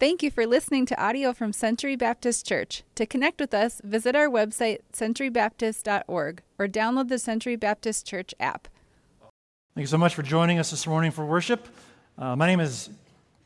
Thank 0.00 0.22
you 0.22 0.30
for 0.30 0.46
listening 0.46 0.86
to 0.86 1.02
audio 1.02 1.32
from 1.32 1.52
Century 1.52 1.96
Baptist 1.96 2.46
Church. 2.46 2.84
To 2.94 3.04
connect 3.04 3.40
with 3.40 3.52
us, 3.52 3.80
visit 3.82 4.14
our 4.14 4.28
website, 4.28 4.78
centurybaptist.org, 4.92 6.42
or 6.56 6.68
download 6.68 7.08
the 7.08 7.18
Century 7.18 7.56
Baptist 7.56 8.06
Church 8.06 8.32
app. 8.38 8.68
Thank 9.74 9.82
you 9.82 9.86
so 9.86 9.98
much 9.98 10.14
for 10.14 10.22
joining 10.22 10.60
us 10.60 10.70
this 10.70 10.86
morning 10.86 11.10
for 11.10 11.24
worship. 11.24 11.66
Uh, 12.16 12.36
my 12.36 12.46
name 12.46 12.60
is 12.60 12.90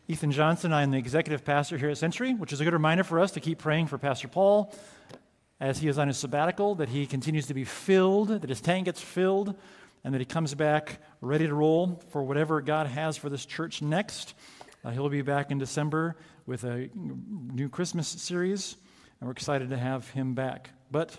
Ethan 0.08 0.30
Johnson. 0.30 0.74
I 0.74 0.82
am 0.82 0.90
the 0.90 0.98
executive 0.98 1.42
pastor 1.42 1.78
here 1.78 1.88
at 1.88 1.96
Century, 1.96 2.34
which 2.34 2.53
is 2.53 2.61
a 2.61 2.64
good 2.64 2.75
reminder 2.75 3.03
for 3.03 3.19
us 3.19 3.32
to 3.32 3.41
keep 3.41 3.57
praying 3.57 3.87
for 3.87 3.96
Pastor 3.96 4.29
Paul 4.29 4.75
as 5.59 5.79
he 5.79 5.89
is 5.89 5.96
on 5.96 6.07
his 6.07 6.19
sabbatical, 6.19 6.75
that 6.75 6.91
he 6.91 7.07
continues 7.07 7.46
to 7.46 7.55
be 7.55 7.64
filled, 7.64 8.29
that 8.29 8.50
his 8.50 8.61
tank 8.61 8.84
gets 8.84 9.00
filled, 9.00 9.55
and 10.05 10.12
that 10.12 10.19
he 10.19 10.27
comes 10.27 10.55
back 10.55 10.98
ready 11.23 11.46
to 11.46 11.55
roll 11.55 12.03
for 12.11 12.23
whatever 12.23 12.61
God 12.61 12.89
has 12.89 13.16
for 13.16 13.30
this 13.30 13.46
church 13.46 13.80
next. 13.80 14.34
Uh, 14.84 14.90
he'll 14.90 15.08
be 15.08 15.22
back 15.22 15.52
in 15.52 15.58
December 15.58 16.16
with 16.44 16.64
a 16.64 16.90
new 16.94 17.68
Christmas 17.68 18.08
series, 18.08 18.74
and 19.20 19.28
we're 19.28 19.32
excited 19.32 19.70
to 19.70 19.77
have 19.77 20.10
him 20.10 20.34
back. 20.34 20.70
But 20.90 21.16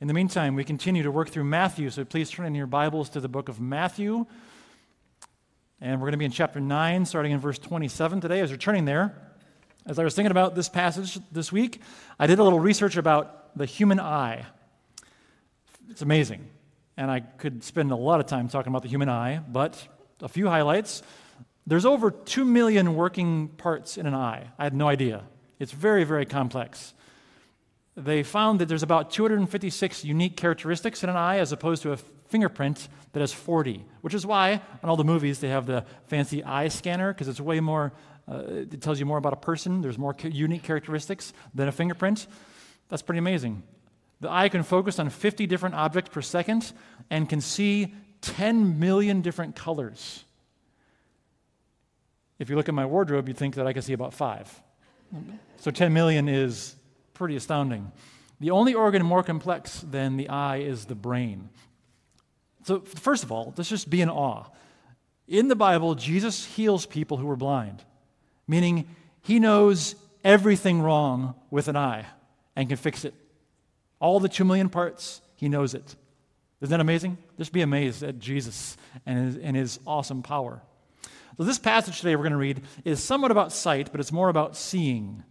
in 0.00 0.08
the 0.08 0.14
meantime, 0.14 0.56
we 0.56 0.64
continue 0.64 1.04
to 1.04 1.10
work 1.12 1.28
through 1.28 1.44
Matthew, 1.44 1.90
so 1.90 2.04
please 2.04 2.28
turn 2.28 2.46
in 2.46 2.56
your 2.56 2.66
Bibles 2.66 3.08
to 3.10 3.20
the 3.20 3.28
book 3.28 3.48
of 3.48 3.60
Matthew. 3.60 4.26
And 5.80 6.00
we're 6.00 6.06
going 6.06 6.12
to 6.12 6.18
be 6.18 6.24
in 6.24 6.32
chapter 6.32 6.58
9, 6.58 7.04
starting 7.04 7.30
in 7.30 7.38
verse 7.38 7.60
27 7.60 8.20
today. 8.20 8.40
As 8.40 8.50
you're 8.50 8.58
turning 8.58 8.84
there, 8.84 9.14
as 9.86 10.00
I 10.00 10.02
was 10.02 10.16
thinking 10.16 10.32
about 10.32 10.56
this 10.56 10.68
passage 10.68 11.20
this 11.30 11.52
week, 11.52 11.80
I 12.18 12.26
did 12.26 12.40
a 12.40 12.42
little 12.42 12.58
research 12.58 12.96
about 12.96 13.56
the 13.56 13.64
human 13.64 14.00
eye. 14.00 14.44
It's 15.88 16.02
amazing. 16.02 16.50
And 16.96 17.12
I 17.12 17.20
could 17.20 17.62
spend 17.62 17.92
a 17.92 17.96
lot 17.96 18.18
of 18.18 18.26
time 18.26 18.48
talking 18.48 18.72
about 18.72 18.82
the 18.82 18.88
human 18.88 19.08
eye, 19.08 19.40
but 19.48 19.86
a 20.20 20.28
few 20.28 20.48
highlights. 20.48 21.04
There's 21.68 21.84
over 21.84 22.10
2 22.10 22.46
million 22.46 22.94
working 22.94 23.48
parts 23.48 23.98
in 23.98 24.06
an 24.06 24.14
eye. 24.14 24.48
I 24.58 24.64
had 24.64 24.72
no 24.72 24.88
idea. 24.88 25.24
It's 25.58 25.70
very, 25.70 26.02
very 26.02 26.24
complex. 26.24 26.94
They 27.94 28.22
found 28.22 28.58
that 28.60 28.68
there's 28.68 28.82
about 28.82 29.10
256 29.10 30.02
unique 30.02 30.34
characteristics 30.34 31.04
in 31.04 31.10
an 31.10 31.16
eye 31.16 31.40
as 31.40 31.52
opposed 31.52 31.82
to 31.82 31.92
a 31.92 31.98
fingerprint 32.28 32.88
that 33.12 33.20
has 33.20 33.34
40, 33.34 33.84
which 34.00 34.14
is 34.14 34.24
why 34.24 34.62
in 34.82 34.88
all 34.88 34.96
the 34.96 35.04
movies 35.04 35.40
they 35.40 35.50
have 35.50 35.66
the 35.66 35.84
fancy 36.06 36.42
eye 36.42 36.68
scanner 36.68 37.12
because 37.12 37.28
it's 37.28 37.40
way 37.40 37.60
more, 37.60 37.92
uh, 38.26 38.44
it 38.46 38.80
tells 38.80 38.98
you 38.98 39.04
more 39.04 39.18
about 39.18 39.34
a 39.34 39.36
person. 39.36 39.82
There's 39.82 39.98
more 39.98 40.16
unique 40.22 40.62
characteristics 40.62 41.34
than 41.54 41.68
a 41.68 41.72
fingerprint. 41.72 42.28
That's 42.88 43.02
pretty 43.02 43.18
amazing. 43.18 43.62
The 44.22 44.30
eye 44.30 44.48
can 44.48 44.62
focus 44.62 44.98
on 44.98 45.10
50 45.10 45.46
different 45.46 45.74
objects 45.74 46.08
per 46.14 46.22
second 46.22 46.72
and 47.10 47.28
can 47.28 47.42
see 47.42 47.92
10 48.22 48.78
million 48.78 49.20
different 49.20 49.54
colors. 49.54 50.24
If 52.38 52.50
you 52.50 52.56
look 52.56 52.68
at 52.68 52.74
my 52.74 52.86
wardrobe, 52.86 53.28
you'd 53.28 53.36
think 53.36 53.56
that 53.56 53.66
I 53.66 53.72
can 53.72 53.82
see 53.82 53.92
about 53.92 54.14
five. 54.14 54.62
So 55.56 55.70
10 55.70 55.92
million 55.92 56.28
is 56.28 56.76
pretty 57.14 57.36
astounding. 57.36 57.90
The 58.40 58.50
only 58.50 58.74
organ 58.74 59.04
more 59.04 59.22
complex 59.22 59.80
than 59.80 60.16
the 60.16 60.28
eye 60.28 60.58
is 60.58 60.84
the 60.84 60.94
brain. 60.94 61.48
So, 62.64 62.80
first 62.80 63.24
of 63.24 63.32
all, 63.32 63.54
let's 63.56 63.70
just 63.70 63.90
be 63.90 64.00
in 64.00 64.10
awe. 64.10 64.44
In 65.26 65.48
the 65.48 65.56
Bible, 65.56 65.94
Jesus 65.94 66.44
heals 66.44 66.86
people 66.86 67.16
who 67.16 67.28
are 67.30 67.36
blind, 67.36 67.82
meaning 68.46 68.94
he 69.22 69.38
knows 69.38 69.94
everything 70.22 70.80
wrong 70.80 71.34
with 71.50 71.68
an 71.68 71.76
eye 71.76 72.06
and 72.54 72.68
can 72.68 72.76
fix 72.76 73.04
it. 73.04 73.14
All 74.00 74.20
the 74.20 74.28
two 74.28 74.44
million 74.44 74.68
parts, 74.68 75.20
he 75.34 75.48
knows 75.48 75.74
it. 75.74 75.96
Isn't 76.60 76.70
that 76.70 76.80
amazing? 76.80 77.18
Just 77.36 77.52
be 77.52 77.62
amazed 77.62 78.02
at 78.02 78.18
Jesus 78.18 78.76
and 79.06 79.26
his, 79.26 79.36
and 79.36 79.56
his 79.56 79.80
awesome 79.86 80.22
power. 80.22 80.62
So, 81.38 81.44
this 81.44 81.58
passage 81.60 81.98
today 81.98 82.16
we're 82.16 82.24
going 82.24 82.32
to 82.32 82.36
read 82.36 82.62
is 82.84 83.00
somewhat 83.00 83.30
about 83.30 83.52
sight, 83.52 83.92
but 83.92 84.00
it's 84.00 84.10
more 84.10 84.28
about 84.28 84.56
seeing. 84.56 85.22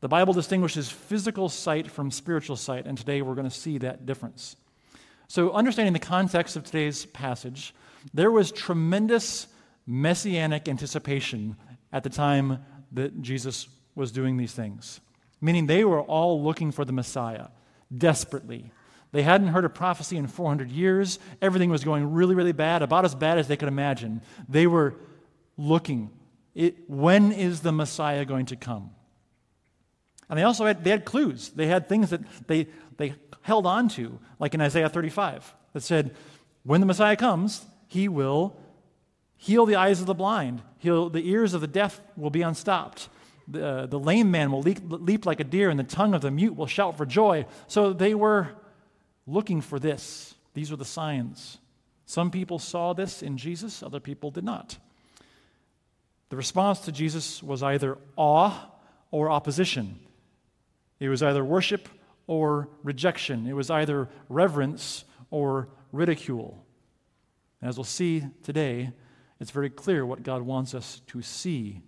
The 0.00 0.06
Bible 0.06 0.32
distinguishes 0.32 0.88
physical 0.88 1.48
sight 1.48 1.90
from 1.90 2.12
spiritual 2.12 2.54
sight, 2.54 2.86
and 2.86 2.96
today 2.96 3.20
we're 3.20 3.34
going 3.34 3.50
to 3.50 3.54
see 3.54 3.78
that 3.78 4.06
difference. 4.06 4.54
So, 5.26 5.50
understanding 5.50 5.94
the 5.94 5.98
context 5.98 6.54
of 6.54 6.62
today's 6.62 7.06
passage, 7.06 7.74
there 8.12 8.30
was 8.30 8.52
tremendous 8.52 9.48
messianic 9.84 10.68
anticipation 10.68 11.56
at 11.92 12.04
the 12.04 12.10
time 12.10 12.64
that 12.92 13.20
Jesus 13.20 13.66
was 13.96 14.12
doing 14.12 14.36
these 14.36 14.52
things, 14.52 15.00
meaning 15.40 15.66
they 15.66 15.82
were 15.82 16.02
all 16.02 16.40
looking 16.40 16.70
for 16.70 16.84
the 16.84 16.92
Messiah 16.92 17.48
desperately. 17.92 18.70
They 19.14 19.22
hadn't 19.22 19.46
heard 19.46 19.64
a 19.64 19.68
prophecy 19.68 20.16
in 20.16 20.26
400 20.26 20.72
years. 20.72 21.20
Everything 21.40 21.70
was 21.70 21.84
going 21.84 22.14
really, 22.14 22.34
really 22.34 22.50
bad, 22.50 22.82
about 22.82 23.04
as 23.04 23.14
bad 23.14 23.38
as 23.38 23.46
they 23.46 23.56
could 23.56 23.68
imagine. 23.68 24.22
They 24.48 24.66
were 24.66 24.96
looking. 25.56 26.10
It, 26.52 26.90
when 26.90 27.30
is 27.30 27.60
the 27.60 27.70
Messiah 27.70 28.24
going 28.24 28.46
to 28.46 28.56
come? 28.56 28.90
And 30.28 30.36
they 30.36 30.42
also 30.42 30.66
had, 30.66 30.82
they 30.82 30.90
had 30.90 31.04
clues. 31.04 31.50
They 31.50 31.68
had 31.68 31.88
things 31.88 32.10
that 32.10 32.22
they, 32.48 32.66
they 32.96 33.14
held 33.42 33.66
on 33.66 33.88
to, 33.90 34.18
like 34.40 34.52
in 34.52 34.60
Isaiah 34.60 34.88
35, 34.88 35.54
that 35.74 35.82
said, 35.82 36.16
when 36.64 36.80
the 36.80 36.86
Messiah 36.86 37.14
comes, 37.14 37.64
he 37.86 38.08
will 38.08 38.56
heal 39.36 39.64
the 39.64 39.76
eyes 39.76 40.00
of 40.00 40.06
the 40.06 40.14
blind, 40.14 40.60
heal, 40.78 41.08
the 41.08 41.30
ears 41.30 41.54
of 41.54 41.60
the 41.60 41.68
deaf 41.68 42.00
will 42.16 42.30
be 42.30 42.42
unstopped. 42.42 43.08
The, 43.46 43.64
uh, 43.64 43.86
the 43.86 43.98
lame 44.00 44.32
man 44.32 44.50
will 44.50 44.62
leap, 44.62 44.80
leap 44.82 45.24
like 45.24 45.38
a 45.38 45.44
deer, 45.44 45.70
and 45.70 45.78
the 45.78 45.84
tongue 45.84 46.14
of 46.14 46.20
the 46.20 46.32
mute 46.32 46.56
will 46.56 46.66
shout 46.66 46.96
for 46.96 47.06
joy. 47.06 47.46
So 47.68 47.92
they 47.92 48.16
were 48.16 48.56
looking 49.26 49.60
for 49.60 49.78
this. 49.78 50.34
These 50.54 50.70
were 50.70 50.76
the 50.76 50.84
signs. 50.84 51.58
Some 52.06 52.30
people 52.30 52.58
saw 52.58 52.92
this 52.92 53.22
in 53.22 53.38
Jesus, 53.38 53.82
other 53.82 54.00
people 54.00 54.30
did 54.30 54.44
not. 54.44 54.76
The 56.28 56.36
response 56.36 56.80
to 56.80 56.92
Jesus 56.92 57.42
was 57.42 57.62
either 57.62 57.98
awe 58.16 58.70
or 59.10 59.30
opposition. 59.30 60.00
It 61.00 61.08
was 61.08 61.22
either 61.22 61.44
worship 61.44 61.88
or 62.26 62.68
rejection. 62.82 63.46
It 63.46 63.52
was 63.52 63.70
either 63.70 64.08
reverence 64.28 65.04
or 65.30 65.68
ridicule. 65.92 66.64
as 67.62 67.76
we'll 67.76 67.84
see 67.84 68.24
today, 68.42 68.92
it's 69.40 69.50
very 69.50 69.70
clear 69.70 70.04
what 70.06 70.22
God 70.22 70.42
wants 70.42 70.74
us 70.74 71.02
to 71.08 71.22
see 71.22 71.82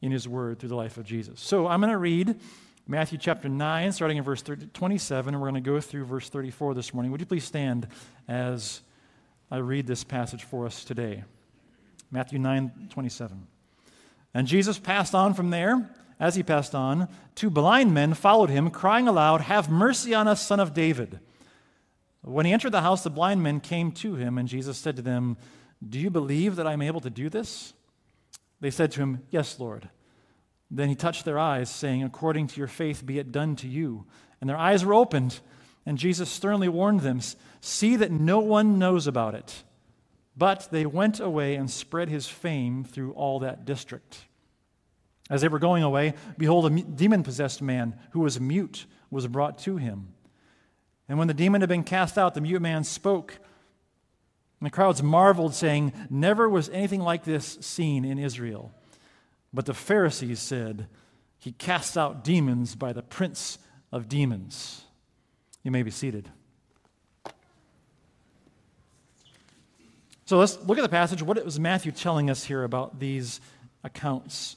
in 0.00 0.12
His 0.12 0.28
Word 0.28 0.58
through 0.58 0.68
the 0.68 0.76
life 0.76 0.96
of 0.96 1.04
Jesus. 1.04 1.40
So 1.40 1.66
I'm 1.66 1.80
going 1.80 1.92
to 1.92 1.98
read 1.98 2.38
Matthew 2.86 3.16
chapter 3.16 3.48
9, 3.48 3.92
starting 3.92 4.18
in 4.18 4.24
verse 4.24 4.42
30, 4.42 4.66
27, 4.66 5.32
and 5.32 5.40
we're 5.40 5.48
going 5.48 5.62
to 5.62 5.70
go 5.70 5.80
through 5.80 6.04
verse 6.04 6.28
34 6.28 6.74
this 6.74 6.92
morning. 6.92 7.10
Would 7.12 7.20
you 7.20 7.26
please 7.26 7.44
stand 7.44 7.88
as 8.28 8.82
I 9.50 9.56
read 9.56 9.86
this 9.86 10.04
passage 10.04 10.44
for 10.44 10.66
us 10.66 10.84
today? 10.84 11.24
Matthew 12.10 12.38
9, 12.38 12.88
27. 12.90 13.46
And 14.34 14.46
Jesus 14.46 14.78
passed 14.78 15.14
on 15.14 15.32
from 15.32 15.48
there. 15.48 15.88
As 16.20 16.34
he 16.34 16.42
passed 16.42 16.74
on, 16.74 17.08
two 17.34 17.48
blind 17.48 17.94
men 17.94 18.12
followed 18.12 18.50
him, 18.50 18.70
crying 18.70 19.08
aloud, 19.08 19.40
Have 19.40 19.70
mercy 19.70 20.14
on 20.14 20.28
us, 20.28 20.46
son 20.46 20.60
of 20.60 20.74
David. 20.74 21.20
When 22.20 22.44
he 22.44 22.52
entered 22.52 22.72
the 22.72 22.82
house, 22.82 23.02
the 23.02 23.08
blind 23.08 23.42
men 23.42 23.60
came 23.60 23.92
to 23.92 24.14
him, 24.16 24.36
and 24.36 24.46
Jesus 24.46 24.76
said 24.76 24.96
to 24.96 25.02
them, 25.02 25.38
Do 25.86 25.98
you 25.98 26.10
believe 26.10 26.56
that 26.56 26.66
I 26.66 26.74
am 26.74 26.82
able 26.82 27.00
to 27.00 27.10
do 27.10 27.30
this? 27.30 27.72
They 28.60 28.70
said 28.70 28.92
to 28.92 29.00
him, 29.00 29.22
Yes, 29.30 29.58
Lord. 29.58 29.88
Then 30.74 30.88
he 30.88 30.96
touched 30.96 31.24
their 31.24 31.38
eyes, 31.38 31.70
saying, 31.70 32.02
According 32.02 32.48
to 32.48 32.58
your 32.58 32.66
faith 32.66 33.06
be 33.06 33.20
it 33.20 33.30
done 33.30 33.54
to 33.56 33.68
you. 33.68 34.06
And 34.40 34.50
their 34.50 34.56
eyes 34.56 34.84
were 34.84 34.92
opened, 34.92 35.40
and 35.86 35.96
Jesus 35.96 36.28
sternly 36.28 36.68
warned 36.68 37.00
them, 37.00 37.20
See 37.60 37.94
that 37.96 38.10
no 38.10 38.40
one 38.40 38.78
knows 38.78 39.06
about 39.06 39.34
it. 39.34 39.62
But 40.36 40.68
they 40.72 40.84
went 40.84 41.20
away 41.20 41.54
and 41.54 41.70
spread 41.70 42.08
his 42.08 42.26
fame 42.26 42.82
through 42.82 43.12
all 43.12 43.38
that 43.38 43.64
district. 43.64 44.24
As 45.30 45.40
they 45.40 45.48
were 45.48 45.60
going 45.60 45.84
away, 45.84 46.14
behold, 46.36 46.66
a 46.66 46.82
demon 46.82 47.22
possessed 47.22 47.62
man 47.62 47.96
who 48.10 48.20
was 48.20 48.40
mute 48.40 48.86
was 49.10 49.28
brought 49.28 49.58
to 49.60 49.76
him. 49.76 50.08
And 51.08 51.18
when 51.18 51.28
the 51.28 51.34
demon 51.34 51.60
had 51.60 51.68
been 51.68 51.84
cast 51.84 52.18
out, 52.18 52.34
the 52.34 52.40
mute 52.40 52.60
man 52.60 52.82
spoke. 52.82 53.38
And 54.60 54.66
the 54.66 54.70
crowds 54.70 55.04
marveled, 55.04 55.54
saying, 55.54 55.92
Never 56.10 56.48
was 56.48 56.68
anything 56.70 57.00
like 57.00 57.22
this 57.22 57.58
seen 57.60 58.04
in 58.04 58.18
Israel. 58.18 58.72
But 59.54 59.66
the 59.66 59.74
Pharisees 59.74 60.40
said, 60.40 60.88
He 61.38 61.52
casts 61.52 61.96
out 61.96 62.24
demons 62.24 62.74
by 62.74 62.92
the 62.92 63.02
prince 63.02 63.58
of 63.92 64.08
demons. 64.08 64.82
You 65.62 65.70
may 65.70 65.84
be 65.84 65.92
seated. 65.92 66.28
So 70.26 70.38
let's 70.38 70.58
look 70.64 70.78
at 70.78 70.82
the 70.82 70.88
passage. 70.88 71.22
What 71.22 71.42
was 71.44 71.60
Matthew 71.60 71.92
telling 71.92 72.30
us 72.30 72.44
here 72.44 72.64
about 72.64 72.98
these 72.98 73.40
accounts? 73.84 74.56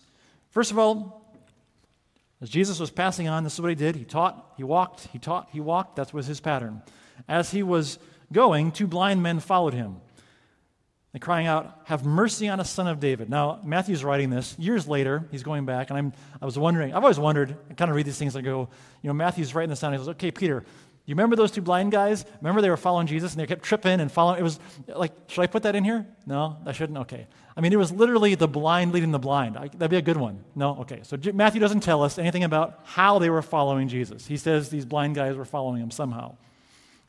First 0.50 0.71
of 0.71 0.80
all, 0.80 1.24
as 2.42 2.50
Jesus 2.50 2.80
was 2.80 2.89
passing 2.89 3.27
on, 3.27 3.44
this 3.44 3.54
is 3.54 3.62
what 3.62 3.69
he 3.69 3.75
did. 3.75 3.95
He 3.95 4.06
taught, 4.06 4.54
he 4.57 4.63
walked, 4.63 5.07
he 5.13 5.19
taught, 5.19 5.50
he 5.51 5.60
walked. 5.60 5.98
That 5.98 6.13
was 6.13 6.25
his 6.25 6.39
pattern. 6.39 6.81
As 7.27 7.51
he 7.51 7.62
was 7.62 8.00
going, 8.31 8.71
two 8.71 8.88
blind 8.88 9.21
men 9.21 9.39
followed 9.39 9.74
him 9.74 9.98
and 11.18 11.22
crying 11.24 11.48
out, 11.48 11.81
Have 11.86 12.06
mercy 12.06 12.48
on 12.48 12.60
us, 12.60 12.69
son 12.69 12.86
of 12.86 13.00
David. 13.00 13.28
Now, 13.28 13.60
Matthew's 13.64 14.04
writing 14.04 14.30
this 14.30 14.56
years 14.60 14.88
later. 14.88 15.28
He's 15.31 15.42
going 15.42 15.66
back, 15.66 15.90
and 15.90 15.98
I'm, 15.98 16.14
I 16.40 16.46
was 16.46 16.60
wondering, 16.60 16.94
I've 16.94 17.02
always 17.02 17.18
wondered, 17.18 17.58
I 17.72 17.74
kind 17.74 17.90
of 17.90 17.96
read 17.96 18.06
these 18.06 18.19
things, 18.19 18.36
I 18.36 18.42
go, 18.42 18.69
you 19.02 19.08
know, 19.08 19.16
Matthew's 19.16 19.56
writing 19.56 19.72
this 19.72 19.80
down. 19.80 19.94
He 19.94 19.98
goes, 19.98 20.10
Okay, 20.10 20.30
Peter, 20.30 20.64
You 21.08 21.16
remember 21.16 21.36
those 21.36 21.50
two 21.50 21.64
blind 21.64 21.92
guys? 21.92 22.24
Remember 22.40 22.62
they 22.62 22.69
were 22.69 22.78
following 22.78 23.08
Jesus 23.08 23.31
and 23.31 23.42
they 23.42 23.48
kept 23.48 23.64
tripping 23.64 24.00
and 24.00 24.12
following? 24.12 24.40
It 24.40 24.44
was 24.44 24.60
like, 24.88 25.12
should 25.25 25.42
I 25.42 25.48
put 25.48 25.64
that 25.64 25.75
in 25.75 25.84
here? 25.84 26.06
No, 26.28 26.58
I 26.68 26.72
shouldn't? 26.72 27.00
Okay. 27.00 27.25
I 27.56 27.62
mean, 27.62 27.74
it 27.74 27.78
was 27.78 27.92
literally 27.92 28.36
the 28.36 28.48
blind 28.48 28.92
leading 28.92 29.10
the 29.10 29.18
blind. 29.18 29.58
I, 29.58 29.69
that'd 29.69 29.90
be 29.90 29.98
a 29.98 30.02
good 30.04 30.18
one. 30.18 30.44
No? 30.54 30.81
Okay. 30.81 31.00
So 31.02 31.18
Matthew 31.34 31.60
doesn't 31.60 31.80
tell 31.80 32.04
us 32.04 32.19
anything 32.19 32.44
about 32.44 32.81
how 32.84 33.18
they 33.18 33.31
were 33.31 33.42
following 33.42 33.88
Jesus. 33.88 34.28
He 34.28 34.38
says 34.38 34.69
these 34.69 34.86
blind 34.86 35.16
guys 35.16 35.36
were 35.36 35.46
following 35.46 35.81
him 35.81 35.90
somehow. 35.90 36.36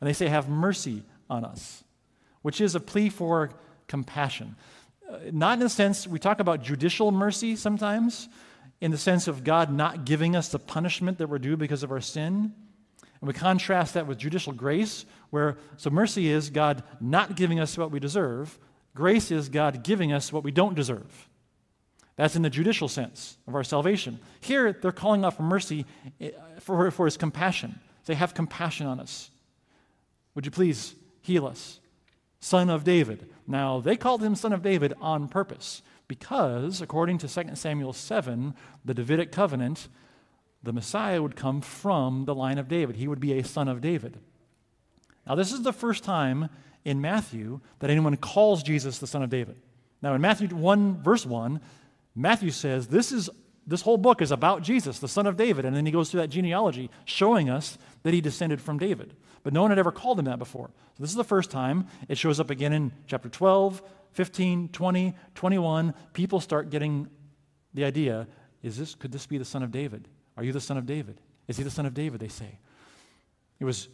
And 0.01 0.09
they 0.09 0.15
say, 0.15 0.29
Have 0.29 0.49
mercy 0.49 1.03
on 1.29 1.45
us, 1.45 1.85
which 2.43 2.61
is 2.61 2.75
a 2.75 2.81
plea 2.81 3.11
for 3.11 3.51
compassion. 3.89 4.57
Uh, 5.11 5.19
not 5.33 5.55
in 5.55 5.61
the 5.61 5.69
sense, 5.69 6.07
we 6.07 6.19
talk 6.19 6.39
about 6.39 6.63
judicial 6.63 7.11
mercy 7.11 7.57
sometimes, 7.57 8.29
in 8.81 8.91
the 8.91 8.99
sense 8.99 9.27
of 9.27 9.43
God 9.43 9.73
not 9.73 10.05
giving 10.05 10.37
us 10.37 10.49
the 10.49 10.59
punishment 10.59 11.19
that 11.19 11.29
we're 11.29 11.39
due 11.39 11.57
because 11.57 11.83
of 11.83 11.91
our 11.91 12.01
sin. 12.01 12.53
And 13.21 13.27
we 13.27 13.33
contrast 13.33 13.95
that 13.95 14.07
with 14.07 14.19
judicial 14.19 14.53
grace, 14.53 15.05
where 15.31 15.59
so 15.77 15.91
mercy 15.91 16.29
is 16.29 16.51
God 16.51 16.85
not 17.01 17.37
giving 17.37 17.59
us 17.59 17.77
what 17.77 17.91
we 17.91 17.99
deserve, 17.99 18.57
grace 18.95 19.31
is 19.31 19.49
God 19.49 19.83
giving 19.83 20.13
us 20.13 20.33
what 20.33 20.45
we 20.45 20.53
don't 20.53 20.75
deserve. 20.75 21.29
That's 22.17 22.37
in 22.37 22.43
the 22.43 22.51
judicial 22.51 22.89
sense 22.89 23.37
of 23.47 23.55
our 23.55 23.65
salvation. 23.65 24.19
Here, 24.41 24.73
they're 24.73 24.93
calling 24.93 25.25
out 25.25 25.37
for 25.37 25.45
mercy 25.45 25.87
eh, 26.21 26.31
for, 26.61 26.91
for 26.91 27.07
his 27.07 27.17
compassion. 27.17 27.79
They 28.07 28.15
have 28.15 28.35
compassion 28.35 28.87
on 28.87 29.01
us. 29.01 29.31
Would 30.35 30.45
you 30.45 30.51
please 30.51 30.95
heal 31.21 31.47
us? 31.47 31.79
Son 32.41 32.71
of 32.71 32.85
David. 32.85 33.29
Now, 33.47 33.81
they 33.81 33.97
called 33.97 34.23
him 34.23 34.35
Son 34.35 34.53
of 34.53 34.63
David 34.63 34.95
on 35.01 35.29
purpose 35.29 35.83
because, 36.07 36.81
according 36.81 37.19
to 37.19 37.29
2 37.29 37.55
Samuel 37.55 37.93
7, 37.93 38.55
the 38.85 38.95
Davidic 38.95 39.33
covenant, 39.33 39.89
the 40.63 40.73
Messiah 40.73 41.23
would 41.23 41.37
come 41.37 41.61
from 41.61 42.25
the 42.25 42.35
line 42.35 42.59
of 42.59 42.69
David. 42.69 42.97
He 42.97 43.09
would 43.09 43.21
be 43.21 43.39
a 43.39 43.45
son 43.45 43.69
of 43.69 43.81
David. 43.81 44.19
Now, 45.27 45.35
this 45.35 45.53
is 45.53 45.63
the 45.63 45.73
first 45.73 46.05
time 46.05 46.49
in 46.85 47.01
Matthew 47.01 47.61
that 47.81 47.91
anyone 47.91 48.17
calls 48.17 48.63
Jesus 48.63 48.99
the 48.99 49.07
son 49.07 49.23
of 49.23 49.31
David. 49.31 49.57
Now, 50.01 50.15
in 50.15 50.21
Matthew 50.21 50.49
1, 50.49 51.03
verse 51.03 51.27
1, 51.27 51.61
Matthew 52.15 52.51
says 52.51 52.89
this, 52.89 53.13
is, 53.13 53.29
this 53.69 53.83
whole 53.83 53.99
book 53.99 54.23
is 54.23 54.33
about 54.33 54.63
Jesus, 54.63 54.99
the 54.99 55.07
son 55.07 55.27
of 55.27 55.37
David. 55.37 55.67
And 55.67 55.77
then 55.77 55.85
he 55.85 55.93
goes 55.93 56.11
through 56.11 56.23
that 56.23 56.29
genealogy 56.29 56.91
showing 57.05 57.51
us 57.51 57.77
that 58.03 58.15
he 58.15 58.21
descended 58.23 58.63
from 58.63 58.79
David. 58.79 59.15
But 59.43 59.53
no 59.53 59.61
one 59.61 59.71
had 59.71 59.79
ever 59.79 59.93
called 59.93 60.19
him 60.19 60.25
that 60.25 60.39
before. 60.39 60.71
So 60.97 61.03
this 61.03 61.11
is 61.11 61.17
the 61.17 61.23
first 61.23 61.51
time. 61.51 61.87
It 62.09 62.17
shows 62.17 62.41
up 62.41 62.49
again 62.49 62.73
in 62.73 62.93
chapter 63.07 63.29
12, 63.29 63.83
15, 64.13 64.71
20, 64.71 65.15
21. 65.35 65.95
People 66.15 66.41
start 66.41 66.71
getting 66.71 67.09
the 67.75 67.85
idea 67.85 68.27
is 68.63 68.79
this, 68.79 68.95
could 68.95 69.13
this 69.13 69.27
be 69.27 69.39
the 69.39 69.45
son 69.45 69.63
of 69.63 69.71
David? 69.71 70.09
Are 70.37 70.43
you 70.43 70.53
the 70.53 70.61
son 70.61 70.79
of 70.79 70.87
David? 70.87 71.21
Is 71.47 71.59
he 71.59 71.63
the 71.63 71.71
son 71.71 71.87
of 71.87 71.95
David? 71.95 72.21
They 72.21 72.29
say. 72.29 72.59
It 73.61 73.65
was, 73.65 73.89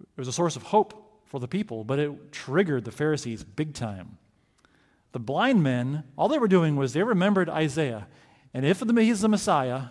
it 0.00 0.18
was 0.18 0.28
a 0.28 0.32
source 0.32 0.56
of 0.56 0.64
hope 0.64 1.22
for 1.24 1.38
the 1.38 1.48
people, 1.48 1.84
but 1.84 1.98
it 1.98 2.32
triggered 2.32 2.84
the 2.84 2.92
Pharisees 2.92 3.44
big 3.44 3.74
time. 3.74 4.18
The 5.12 5.20
blind 5.20 5.62
men, 5.62 6.02
all 6.16 6.28
they 6.28 6.38
were 6.38 6.48
doing 6.48 6.74
was 6.74 6.92
they 6.92 7.02
remembered 7.02 7.48
Isaiah. 7.48 8.08
And 8.54 8.64
if 8.64 8.80
he's 8.80 9.20
the 9.20 9.28
Messiah, 9.28 9.86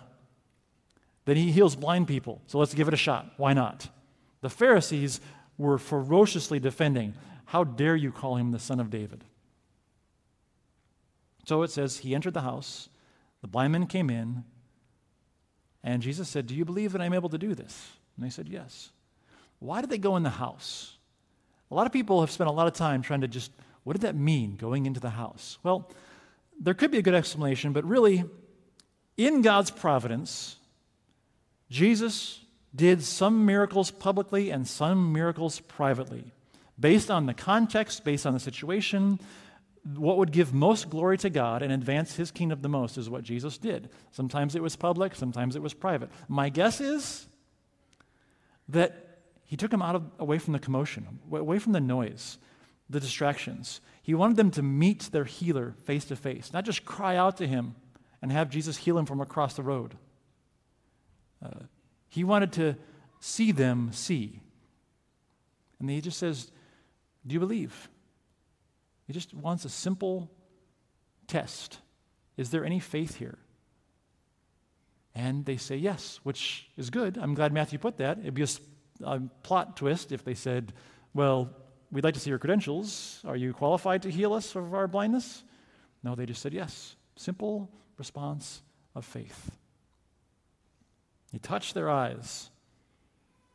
then 1.26 1.36
he 1.36 1.52
heals 1.52 1.76
blind 1.76 2.08
people. 2.08 2.40
So 2.46 2.58
let's 2.58 2.74
give 2.74 2.88
it 2.88 2.94
a 2.94 2.98
shot. 2.98 3.32
Why 3.36 3.52
not? 3.52 3.88
The 4.40 4.50
Pharisees 4.50 5.20
were 5.58 5.78
ferociously 5.78 6.58
defending. 6.58 7.14
How 7.44 7.62
dare 7.62 7.94
you 7.94 8.10
call 8.10 8.36
him 8.36 8.50
the 8.50 8.58
son 8.58 8.80
of 8.80 8.90
David? 8.90 9.24
So 11.46 11.62
it 11.62 11.70
says, 11.70 11.98
He 11.98 12.14
entered 12.14 12.34
the 12.34 12.40
house. 12.40 12.88
The 13.42 13.48
blind 13.48 13.72
men 13.72 13.86
came 13.86 14.08
in. 14.08 14.44
And 15.82 16.02
Jesus 16.02 16.28
said, 16.28 16.46
Do 16.46 16.54
you 16.54 16.64
believe 16.64 16.92
that 16.92 17.02
I'm 17.02 17.12
able 17.12 17.28
to 17.28 17.38
do 17.38 17.54
this? 17.54 17.92
And 18.16 18.24
they 18.24 18.30
said, 18.30 18.48
Yes. 18.48 18.90
Why 19.58 19.80
did 19.80 19.90
they 19.90 19.98
go 19.98 20.16
in 20.16 20.22
the 20.22 20.30
house? 20.30 20.96
A 21.70 21.74
lot 21.74 21.86
of 21.86 21.92
people 21.92 22.20
have 22.20 22.30
spent 22.30 22.48
a 22.48 22.52
lot 22.52 22.66
of 22.66 22.72
time 22.72 23.02
trying 23.02 23.20
to 23.22 23.28
just, 23.28 23.50
what 23.84 23.94
did 23.94 24.02
that 24.02 24.16
mean, 24.16 24.56
going 24.56 24.86
into 24.86 25.00
the 25.00 25.10
house? 25.10 25.58
Well, 25.62 25.90
there 26.60 26.74
could 26.74 26.90
be 26.90 26.98
a 26.98 27.02
good 27.02 27.14
explanation, 27.14 27.72
but 27.72 27.84
really, 27.84 28.24
in 29.16 29.42
God's 29.42 29.70
providence, 29.70 30.56
Jesus 31.70 32.40
did 32.74 33.02
some 33.02 33.46
miracles 33.46 33.90
publicly 33.90 34.50
and 34.50 34.66
some 34.66 35.12
miracles 35.12 35.60
privately, 35.60 36.32
based 36.78 37.10
on 37.10 37.26
the 37.26 37.34
context, 37.34 38.04
based 38.04 38.26
on 38.26 38.34
the 38.34 38.40
situation, 38.40 39.20
what 39.96 40.16
would 40.16 40.32
give 40.32 40.54
most 40.54 40.88
glory 40.88 41.18
to 41.18 41.30
God 41.30 41.62
and 41.62 41.72
advance 41.72 42.16
his 42.16 42.30
kingdom 42.30 42.62
the 42.62 42.68
most 42.68 42.96
is 42.96 43.10
what 43.10 43.22
Jesus 43.22 43.58
did. 43.58 43.90
Sometimes 44.12 44.56
it 44.56 44.62
was 44.62 44.76
public, 44.76 45.14
sometimes 45.14 45.56
it 45.56 45.62
was 45.62 45.74
private. 45.74 46.10
My 46.26 46.48
guess 46.48 46.80
is 46.80 47.26
that 48.68 49.18
he 49.44 49.56
took 49.56 49.70
them 49.70 49.82
out 49.82 49.94
of, 49.94 50.04
away 50.18 50.38
from 50.38 50.54
the 50.54 50.58
commotion, 50.58 51.20
away 51.30 51.58
from 51.58 51.72
the 51.72 51.80
noise, 51.80 52.38
the 52.88 52.98
distractions. 52.98 53.80
He 54.02 54.14
wanted 54.14 54.36
them 54.36 54.50
to 54.52 54.62
meet 54.62 55.10
their 55.12 55.24
healer 55.24 55.74
face 55.84 56.06
to 56.06 56.16
face, 56.16 56.52
not 56.52 56.64
just 56.64 56.84
cry 56.84 57.16
out 57.16 57.36
to 57.36 57.46
him 57.46 57.74
and 58.24 58.32
have 58.32 58.48
Jesus 58.48 58.78
heal 58.78 58.96
him 58.96 59.04
from 59.04 59.20
across 59.20 59.52
the 59.52 59.62
road. 59.62 59.98
Uh, 61.44 61.64
he 62.08 62.24
wanted 62.24 62.52
to 62.52 62.74
see 63.20 63.52
them 63.52 63.90
see. 63.92 64.40
And 65.78 65.90
he 65.90 66.00
just 66.00 66.18
says, 66.18 66.50
Do 67.26 67.34
you 67.34 67.38
believe? 67.38 67.90
He 69.06 69.12
just 69.12 69.34
wants 69.34 69.66
a 69.66 69.68
simple 69.68 70.30
test. 71.26 71.80
Is 72.38 72.48
there 72.48 72.64
any 72.64 72.80
faith 72.80 73.16
here? 73.16 73.36
And 75.14 75.44
they 75.44 75.58
say 75.58 75.76
yes, 75.76 76.18
which 76.22 76.70
is 76.78 76.88
good. 76.88 77.18
I'm 77.18 77.34
glad 77.34 77.52
Matthew 77.52 77.78
put 77.78 77.98
that. 77.98 78.20
It'd 78.20 78.32
be 78.32 78.44
a, 78.44 78.48
a, 79.04 79.20
plot 79.42 79.76
twist 79.76 80.12
if 80.12 80.24
they 80.24 80.32
said, 80.32 80.72
Well, 81.12 81.50
we'd 81.92 82.04
like 82.04 82.14
to 82.14 82.20
see 82.20 82.30
your 82.30 82.38
credentials. 82.38 83.20
Are 83.26 83.36
you 83.36 83.52
qualified 83.52 84.00
to 84.04 84.10
heal 84.10 84.32
us 84.32 84.56
of 84.56 84.72
our 84.72 84.88
blindness? 84.88 85.44
No, 86.02 86.14
they 86.14 86.24
just 86.24 86.40
said 86.40 86.54
yes. 86.54 86.96
Simple 87.16 87.70
response 87.98 88.62
of 88.94 89.04
faith. 89.04 89.50
He 91.32 91.38
touched 91.38 91.74
their 91.74 91.90
eyes 91.90 92.50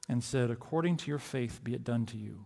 and 0.09 0.23
said, 0.23 0.51
According 0.51 0.97
to 0.97 1.07
your 1.07 1.19
faith, 1.19 1.61
be 1.63 1.73
it 1.73 1.83
done 1.83 2.05
to 2.07 2.17
you. 2.17 2.45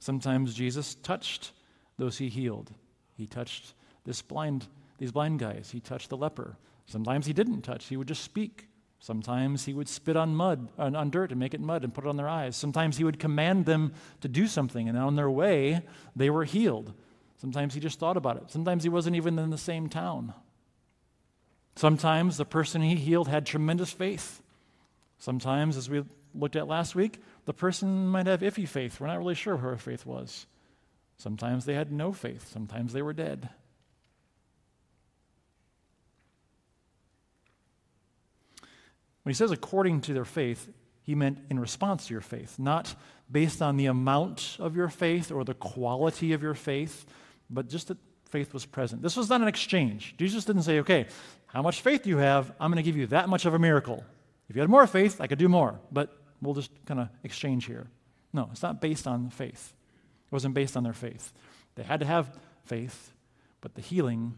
Sometimes 0.00 0.54
Jesus 0.54 0.94
touched 0.94 1.52
those 1.98 2.18
he 2.18 2.28
healed. 2.28 2.72
He 3.14 3.26
touched 3.26 3.74
this 4.04 4.22
blind, 4.22 4.66
these 4.98 5.12
blind 5.12 5.40
guys. 5.40 5.70
He 5.72 5.80
touched 5.80 6.10
the 6.10 6.16
leper. 6.16 6.56
Sometimes 6.86 7.26
he 7.26 7.32
didn't 7.32 7.62
touch. 7.62 7.86
He 7.86 7.96
would 7.96 8.08
just 8.08 8.22
speak. 8.22 8.68
Sometimes 8.98 9.64
he 9.64 9.74
would 9.74 9.88
spit 9.88 10.16
on 10.16 10.34
mud, 10.34 10.68
on, 10.78 10.96
on 10.96 11.10
dirt 11.10 11.30
and 11.30 11.38
make 11.38 11.54
it 11.54 11.60
mud 11.60 11.84
and 11.84 11.92
put 11.92 12.04
it 12.04 12.08
on 12.08 12.16
their 12.16 12.28
eyes. 12.28 12.56
Sometimes 12.56 12.96
he 12.96 13.04
would 13.04 13.18
command 13.18 13.66
them 13.66 13.92
to 14.20 14.28
do 14.28 14.46
something, 14.46 14.88
and 14.88 14.96
on 14.96 15.16
their 15.16 15.30
way, 15.30 15.82
they 16.14 16.30
were 16.30 16.44
healed. 16.44 16.94
Sometimes 17.38 17.74
he 17.74 17.80
just 17.80 17.98
thought 17.98 18.16
about 18.16 18.36
it. 18.38 18.50
Sometimes 18.50 18.82
he 18.82 18.88
wasn't 18.88 19.16
even 19.16 19.38
in 19.38 19.50
the 19.50 19.58
same 19.58 19.88
town. 19.88 20.32
Sometimes 21.76 22.36
the 22.36 22.44
person 22.44 22.80
he 22.80 22.96
healed 22.96 23.28
had 23.28 23.44
tremendous 23.44 23.92
faith. 23.92 24.42
Sometimes, 25.18 25.76
as 25.76 25.90
we 25.90 26.04
looked 26.34 26.56
at 26.56 26.66
last 26.66 26.94
week, 26.94 27.20
the 27.44 27.52
person 27.52 28.08
might 28.08 28.26
have 28.26 28.40
iffy 28.40 28.66
faith. 28.66 29.00
We're 29.00 29.06
not 29.08 29.18
really 29.18 29.34
sure 29.34 29.56
who 29.56 29.66
her 29.66 29.76
faith 29.76 30.06
was. 30.06 30.46
Sometimes 31.18 31.64
they 31.64 31.74
had 31.74 31.92
no 31.92 32.12
faith, 32.12 32.50
sometimes 32.52 32.92
they 32.92 33.02
were 33.02 33.12
dead. 33.14 33.48
When 39.22 39.30
he 39.30 39.34
says 39.34 39.50
according 39.50 40.02
to 40.02 40.12
their 40.12 40.24
faith, 40.24 40.68
he 41.02 41.14
meant 41.14 41.38
in 41.50 41.58
response 41.58 42.06
to 42.06 42.14
your 42.14 42.20
faith, 42.20 42.58
not 42.58 42.94
based 43.30 43.60
on 43.60 43.76
the 43.76 43.86
amount 43.86 44.56
of 44.60 44.76
your 44.76 44.88
faith 44.88 45.32
or 45.32 45.44
the 45.44 45.54
quality 45.54 46.32
of 46.32 46.42
your 46.42 46.54
faith, 46.54 47.06
but 47.50 47.68
just 47.68 47.88
that 47.88 47.98
faith 48.28 48.52
was 48.52 48.66
present. 48.66 49.02
This 49.02 49.16
was 49.16 49.28
not 49.28 49.40
an 49.40 49.48
exchange. 49.48 50.14
Jesus 50.18 50.44
didn't 50.44 50.62
say, 50.62 50.80
okay, 50.80 51.06
how 51.46 51.62
much 51.62 51.80
faith 51.80 52.02
do 52.02 52.10
you 52.10 52.18
have? 52.18 52.52
I'm 52.60 52.70
going 52.70 52.82
to 52.82 52.88
give 52.88 52.96
you 52.96 53.06
that 53.08 53.28
much 53.28 53.46
of 53.46 53.54
a 53.54 53.58
miracle. 53.58 54.04
If 54.48 54.56
you 54.56 54.60
had 54.60 54.70
more 54.70 54.86
faith, 54.86 55.20
I 55.20 55.26
could 55.26 55.38
do 55.38 55.48
more. 55.48 55.78
But 55.90 56.16
we'll 56.42 56.54
just 56.54 56.70
kind 56.86 57.00
of 57.00 57.08
exchange 57.24 57.66
here. 57.66 57.86
No, 58.32 58.48
it's 58.52 58.62
not 58.62 58.80
based 58.80 59.06
on 59.06 59.30
faith. 59.30 59.72
It 60.26 60.32
wasn't 60.32 60.54
based 60.54 60.76
on 60.76 60.82
their 60.82 60.92
faith. 60.92 61.32
They 61.76 61.82
had 61.82 62.00
to 62.00 62.06
have 62.06 62.36
faith, 62.64 63.12
but 63.60 63.74
the 63.74 63.80
healing 63.80 64.34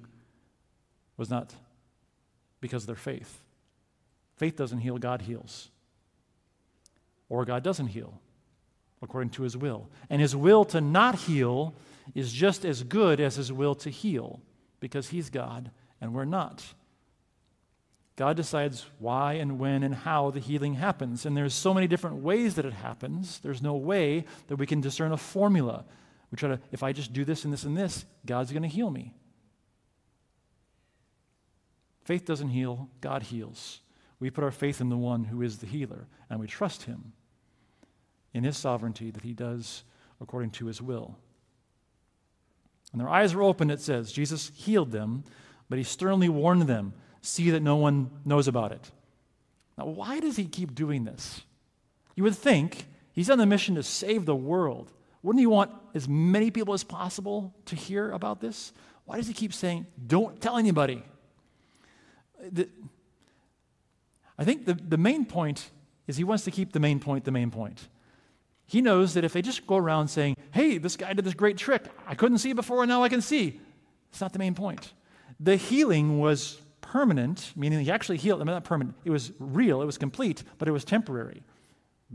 was 1.16 1.30
not 1.30 1.54
because 2.60 2.84
of 2.84 2.88
their 2.88 2.96
faith. 2.96 3.40
Faith 4.36 4.56
doesn't 4.56 4.78
heal, 4.78 4.98
God 4.98 5.22
heals. 5.22 5.70
Or 7.28 7.44
God 7.44 7.62
doesn't 7.62 7.88
heal 7.88 8.20
according 9.02 9.30
to 9.30 9.42
his 9.42 9.56
will. 9.56 9.88
And 10.10 10.20
his 10.20 10.34
will 10.34 10.64
to 10.66 10.80
not 10.80 11.16
heal 11.16 11.74
is 12.14 12.32
just 12.32 12.64
as 12.64 12.82
good 12.82 13.20
as 13.20 13.36
his 13.36 13.52
will 13.52 13.74
to 13.76 13.90
heal 13.90 14.40
because 14.80 15.08
he's 15.08 15.30
God 15.30 15.70
and 16.00 16.14
we're 16.14 16.24
not. 16.24 16.64
God 18.16 18.36
decides 18.36 18.86
why 18.98 19.34
and 19.34 19.60
when 19.60 19.82
and 19.84 19.94
how 19.94 20.30
the 20.30 20.40
healing 20.40 20.74
happens. 20.74 21.24
And 21.24 21.36
there's 21.36 21.54
so 21.54 21.72
many 21.72 21.86
different 21.86 22.16
ways 22.16 22.56
that 22.56 22.64
it 22.64 22.72
happens. 22.72 23.38
There's 23.38 23.62
no 23.62 23.74
way 23.74 24.24
that 24.48 24.56
we 24.56 24.66
can 24.66 24.80
discern 24.80 25.12
a 25.12 25.16
formula. 25.16 25.84
We 26.32 26.36
try 26.36 26.48
to, 26.48 26.60
if 26.72 26.82
I 26.82 26.92
just 26.92 27.12
do 27.12 27.24
this 27.24 27.44
and 27.44 27.52
this 27.52 27.62
and 27.62 27.76
this, 27.76 28.04
God's 28.26 28.50
going 28.50 28.64
to 28.64 28.68
heal 28.68 28.90
me. 28.90 29.14
Faith 32.04 32.24
doesn't 32.24 32.48
heal, 32.48 32.88
God 33.00 33.22
heals. 33.22 33.80
We 34.18 34.30
put 34.30 34.42
our 34.42 34.50
faith 34.50 34.80
in 34.80 34.88
the 34.88 34.96
one 34.96 35.24
who 35.24 35.42
is 35.42 35.58
the 35.58 35.66
healer, 35.66 36.08
and 36.28 36.40
we 36.40 36.48
trust 36.48 36.84
him. 36.84 37.12
in 38.34 38.44
his 38.44 38.56
sovereignty 38.56 39.10
that 39.10 39.22
he 39.22 39.32
does 39.32 39.84
according 40.20 40.50
to 40.50 40.66
his 40.66 40.82
will. 40.82 41.18
And 42.92 43.00
their 43.00 43.08
eyes 43.08 43.34
were 43.34 43.42
opened, 43.42 43.70
it 43.70 43.80
says. 43.80 44.12
Jesus 44.12 44.50
healed 44.54 44.90
them, 44.90 45.24
but 45.68 45.78
he 45.78 45.84
sternly 45.84 46.28
warned 46.28 46.62
them 46.62 46.94
see 47.20 47.50
that 47.50 47.60
no 47.60 47.76
one 47.76 48.10
knows 48.24 48.48
about 48.48 48.72
it. 48.72 48.90
Now, 49.76 49.86
why 49.86 50.20
does 50.20 50.36
he 50.36 50.46
keep 50.46 50.74
doing 50.74 51.04
this? 51.04 51.42
You 52.16 52.24
would 52.24 52.34
think 52.34 52.86
he's 53.12 53.30
on 53.30 53.38
the 53.38 53.46
mission 53.46 53.74
to 53.74 53.82
save 53.82 54.24
the 54.24 54.34
world. 54.34 54.92
Wouldn't 55.22 55.40
he 55.40 55.46
want 55.46 55.72
as 55.94 56.08
many 56.08 56.50
people 56.50 56.74
as 56.74 56.84
possible 56.84 57.54
to 57.66 57.76
hear 57.76 58.10
about 58.10 58.40
this? 58.40 58.72
Why 59.04 59.16
does 59.16 59.28
he 59.28 59.34
keep 59.34 59.52
saying, 59.52 59.86
don't 60.06 60.40
tell 60.40 60.56
anybody? 60.56 61.02
The, 62.50 62.68
I 64.38 64.44
think 64.44 64.64
the, 64.64 64.74
the 64.74 64.98
main 64.98 65.24
point 65.26 65.70
is 66.06 66.16
he 66.16 66.24
wants 66.24 66.44
to 66.44 66.50
keep 66.50 66.72
the 66.72 66.80
main 66.80 67.00
point 67.00 67.24
the 67.24 67.30
main 67.30 67.50
point. 67.50 67.88
He 68.68 68.82
knows 68.82 69.14
that 69.14 69.24
if 69.24 69.32
they 69.32 69.40
just 69.40 69.66
go 69.66 69.78
around 69.78 70.08
saying, 70.08 70.36
hey, 70.52 70.76
this 70.76 70.94
guy 70.94 71.14
did 71.14 71.24
this 71.24 71.34
great 71.34 71.56
trick, 71.56 71.84
I 72.06 72.14
couldn't 72.14 72.38
see 72.38 72.52
before 72.52 72.82
and 72.82 72.88
now 72.88 73.02
I 73.02 73.08
can 73.08 73.22
see, 73.22 73.58
it's 74.10 74.20
not 74.20 74.34
the 74.34 74.38
main 74.38 74.54
point. 74.54 74.92
The 75.40 75.56
healing 75.56 76.20
was 76.20 76.60
permanent, 76.82 77.52
meaning 77.56 77.80
he 77.80 77.90
actually 77.90 78.18
healed, 78.18 78.42
I 78.42 78.44
mean, 78.44 78.52
not 78.52 78.64
permanent, 78.64 78.94
it 79.06 79.10
was 79.10 79.32
real, 79.38 79.80
it 79.80 79.86
was 79.86 79.96
complete, 79.96 80.44
but 80.58 80.68
it 80.68 80.72
was 80.72 80.84
temporary. 80.84 81.42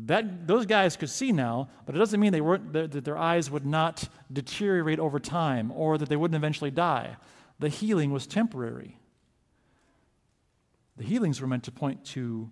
That, 0.06 0.46
those 0.48 0.68
guys 0.68 0.96
could 0.96 1.10
see 1.10 1.32
now, 1.32 1.70
but 1.88 1.96
it 1.96 1.98
doesn't 2.00 2.20
mean 2.20 2.32
they 2.32 2.42
weren't, 2.42 2.72
that 2.74 3.04
their 3.04 3.18
eyes 3.18 3.50
would 3.50 3.66
not 3.66 4.08
deteriorate 4.32 5.00
over 5.00 5.20
time 5.20 5.72
or 5.72 5.98
that 5.98 6.08
they 6.08 6.16
wouldn't 6.16 6.36
eventually 6.36 6.72
die. 6.72 7.18
The 7.60 7.70
healing 7.70 8.12
was 8.12 8.28
temporary. 8.28 9.00
The 10.98 11.04
healings 11.04 11.42
were 11.42 11.48
meant 11.48 11.64
to 11.64 11.72
point 11.72 12.06
to 12.06 12.52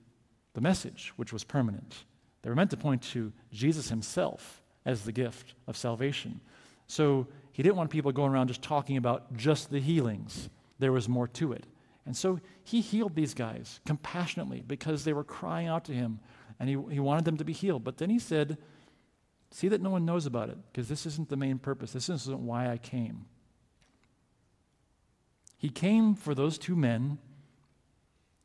the 0.54 0.62
message, 0.62 1.14
which 1.18 1.32
was 1.32 1.44
permanent. 1.44 2.06
They 2.42 2.50
were 2.50 2.56
meant 2.56 2.72
to 2.72 2.78
point 2.78 3.02
to 3.04 3.32
Jesus 3.52 3.90
himself 3.90 4.62
as 4.86 5.04
the 5.04 5.12
gift 5.12 5.54
of 5.68 5.78
salvation. 5.78 6.42
So 6.88 7.28
he 7.52 7.64
didn't 7.64 7.76
want 7.76 7.90
people 7.90 8.12
going 8.12 8.32
around 8.32 8.48
just 8.48 8.62
talking 8.62 8.98
about 8.98 9.36
just 9.36 9.70
the 9.70 9.80
healings. 9.80 10.50
There 10.80 10.92
was 10.92 11.08
more 11.08 11.28
to 11.28 11.54
it. 11.54 11.66
And 12.06 12.18
so 12.18 12.40
he 12.64 12.82
healed 12.82 13.16
these 13.16 13.34
guys 13.34 13.80
compassionately 13.86 14.64
because 14.66 15.04
they 15.04 15.14
were 15.14 15.24
crying 15.24 15.68
out 15.68 15.86
to 15.86 15.94
him 15.94 16.20
and 16.60 16.68
he, 16.68 16.78
he 16.94 17.00
wanted 17.00 17.26
them 17.26 17.38
to 17.38 17.46
be 17.46 17.54
healed. 17.54 17.84
But 17.84 17.98
then 17.98 18.10
he 18.10 18.20
said, 18.20 18.58
See 19.54 19.68
that 19.68 19.82
no 19.82 19.90
one 19.90 20.06
knows 20.06 20.26
about 20.26 20.50
it 20.50 20.58
because 20.72 20.88
this 20.88 21.06
isn't 21.06 21.28
the 21.28 21.36
main 21.36 21.60
purpose. 21.60 21.92
This 21.92 22.08
isn't 22.08 22.40
why 22.40 22.72
I 22.72 22.78
came. 22.78 23.26
He 25.58 25.70
came 25.70 26.16
for 26.16 26.34
those 26.34 26.58
two 26.58 26.76
men 26.76 27.20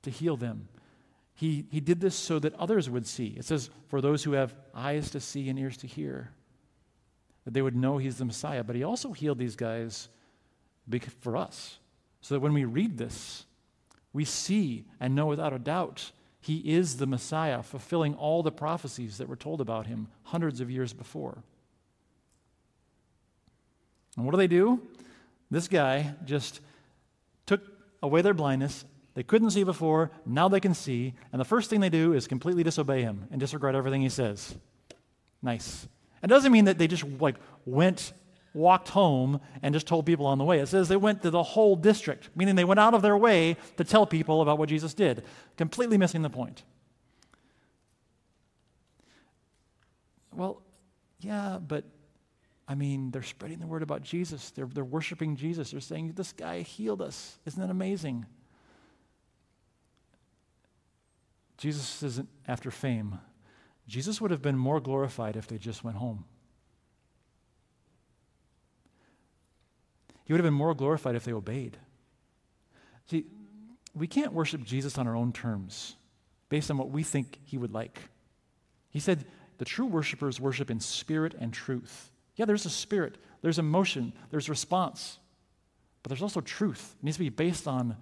to 0.03 0.11
heal 0.11 0.37
them. 0.37 0.69
He, 1.37 1.66
he 1.71 1.81
did 1.81 2.00
this 2.00 2.16
so 2.16 2.38
that 2.38 2.55
others 2.55 2.88
would 2.88 3.07
see. 3.07 3.35
It 3.37 3.45
says, 3.45 3.69
for 3.88 4.00
those 4.00 4.25
who 4.25 4.33
have 4.33 4.55
eyes 4.75 5.11
to 5.11 5.21
see 5.21 5.49
and 5.50 5.59
ears 5.59 5.76
to 5.76 5.87
hear, 5.87 6.33
that 7.45 7.52
they 7.52 7.61
would 7.62 7.76
know 7.76 7.99
he's 7.99 8.16
the 8.16 8.25
Messiah. 8.25 8.64
But 8.64 8.75
he 8.75 8.83
also 8.83 9.12
healed 9.12 9.38
these 9.38 9.55
guys 9.55 10.09
for 11.21 11.37
us, 11.37 11.78
so 12.23 12.35
that 12.35 12.40
when 12.40 12.55
we 12.55 12.64
read 12.64 12.97
this, 12.97 13.45
we 14.12 14.25
see 14.25 14.87
and 14.99 15.14
know 15.14 15.26
without 15.26 15.52
a 15.52 15.59
doubt 15.59 16.11
he 16.40 16.59
is 16.59 16.97
the 16.97 17.07
Messiah, 17.07 17.62
fulfilling 17.62 18.14
all 18.14 18.43
the 18.43 18.52
prophecies 18.52 19.19
that 19.19 19.28
were 19.28 19.37
told 19.37 19.61
about 19.61 19.88
him 19.88 20.09
hundreds 20.23 20.61
of 20.61 20.71
years 20.71 20.93
before. 20.93 21.43
And 24.16 24.25
what 24.25 24.31
do 24.31 24.38
they 24.38 24.47
do? 24.47 24.81
This 25.50 25.69
guy 25.69 26.14
just 26.25 26.61
took 27.45 27.61
away 28.02 28.23
their 28.23 28.33
blindness 28.33 28.85
they 29.17 29.23
couldn't 29.23 29.51
see 29.51 29.65
before, 29.65 30.11
now 30.27 30.47
they 30.47 30.61
can 30.61 30.75
see, 30.75 31.15
and 31.33 31.41
the 31.41 31.45
first 31.45 31.71
thing 31.71 31.81
they 31.81 31.89
do 31.89 32.13
is 32.13 32.29
completely 32.29 32.63
disobey 32.63 33.01
him 33.01 33.27
and 33.31 33.41
disregard 33.41 33.75
everything 33.75 34.03
he 34.03 34.11
says. 34.11 34.55
Nice. 35.41 35.89
It 36.23 36.27
doesn't 36.27 36.53
mean 36.53 36.67
that 36.67 36.77
they 36.77 36.87
just 36.87 37.03
like 37.19 37.37
went, 37.65 38.13
walked 38.53 38.91
home, 38.91 39.41
and 39.63 39.73
just 39.73 39.87
told 39.87 40.05
people 40.05 40.27
on 40.27 40.37
the 40.37 40.45
way. 40.45 40.61
It 40.61 40.67
says 40.67 40.89
they 40.89 40.99
went 40.99 41.23
to 41.23 41.31
the 41.31 41.43
whole 41.43 41.77
district, 41.77 42.29
meaning 42.37 42.57
they 42.57 42.65
went 42.65 42.79
out 42.79 42.93
of 42.93 43.01
their 43.01 43.17
way 43.17 43.57
to 43.79 43.85
tell 43.85 44.05
people 44.05 44.43
about 44.43 44.59
what 44.59 44.69
Jesus 44.69 44.93
did, 44.93 45.25
completely 45.57 45.97
missing 45.97 46.21
the 46.21 46.29
point. 46.29 46.63
Well, 50.35 50.61
yeah, 51.21 51.59
but 51.67 51.85
I 52.69 52.75
mean, 52.75 53.13
they're 53.13 53.23
spreading 53.23 53.61
the 53.61 53.67
word 53.67 53.83
about 53.83 54.03
Jesus. 54.03 54.51
They're, 54.51 54.67
they're 54.67 54.85
worshiping 54.85 55.37
Jesus. 55.37 55.71
They're 55.71 55.81
saying, 55.81 56.13
This 56.15 56.33
guy 56.33 56.61
healed 56.61 57.01
us. 57.01 57.39
Isn't 57.47 57.63
that 57.63 57.71
amazing? 57.71 58.27
Jesus 61.57 62.03
isn't 62.03 62.29
after 62.47 62.71
fame. 62.71 63.19
Jesus 63.87 64.21
would 64.21 64.31
have 64.31 64.43
been 64.43 64.59
more 64.59 64.81
glorified 64.81 65.37
if 65.37 65.47
they 65.47 65.59
just 65.59 65.85
went 65.85 65.97
home. 65.97 66.25
He 70.25 70.33
would 70.33 70.41
have 70.41 70.47
been 70.47 70.55
more 70.55 70.75
glorified 70.75 71.15
if 71.15 71.25
they 71.25 71.33
obeyed. 71.33 71.79
See, 73.07 73.27
we 73.95 74.09
can't 74.09 74.33
worship 74.33 74.65
Jesus 74.65 74.99
on 74.99 75.07
our 75.07 75.15
own 75.15 75.33
terms, 75.33 75.95
based 76.49 76.71
on 76.71 76.77
what 76.77 76.91
we 76.91 77.03
think 77.03 77.39
he 77.45 77.57
would 77.57 77.73
like. 77.73 78.01
He 78.91 78.99
said 78.99 79.25
the 79.59 79.65
true 79.65 79.87
worshipers 79.87 80.41
worship 80.41 80.71
in 80.71 80.81
spirit 80.81 81.35
and 81.39 81.53
truth. 81.53 82.11
Yeah, 82.35 82.45
there's 82.45 82.67
a 82.67 82.71
spirit, 82.71 83.17
there's 83.41 83.59
emotion, 83.59 84.13
there's 84.31 84.49
response, 84.49 85.19
but 86.03 86.11
there's 86.11 86.23
also 86.23 86.41
truth. 86.41 86.97
It 86.99 87.05
needs 87.05 87.17
to 87.17 87.23
be 87.23 87.29
based 87.31 87.67
on 87.69 87.97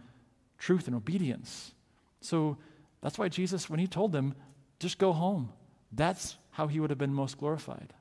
truth 0.58 0.87
and 0.87 0.96
obedience. 0.96 1.73
So 2.20 2.56
that's 3.04 3.18
why 3.18 3.28
Jesus, 3.28 3.68
when 3.68 3.78
he 3.78 3.87
told 3.87 4.12
them, 4.12 4.34
just 4.80 4.99
go 4.99 5.12
home, 5.12 5.52
that's 5.92 6.37
how 6.52 6.68
he 6.68 6.80
would 6.80 6.88
have 6.88 6.99
been 6.99 7.12
most 7.12 7.37
glorified. 7.37 7.92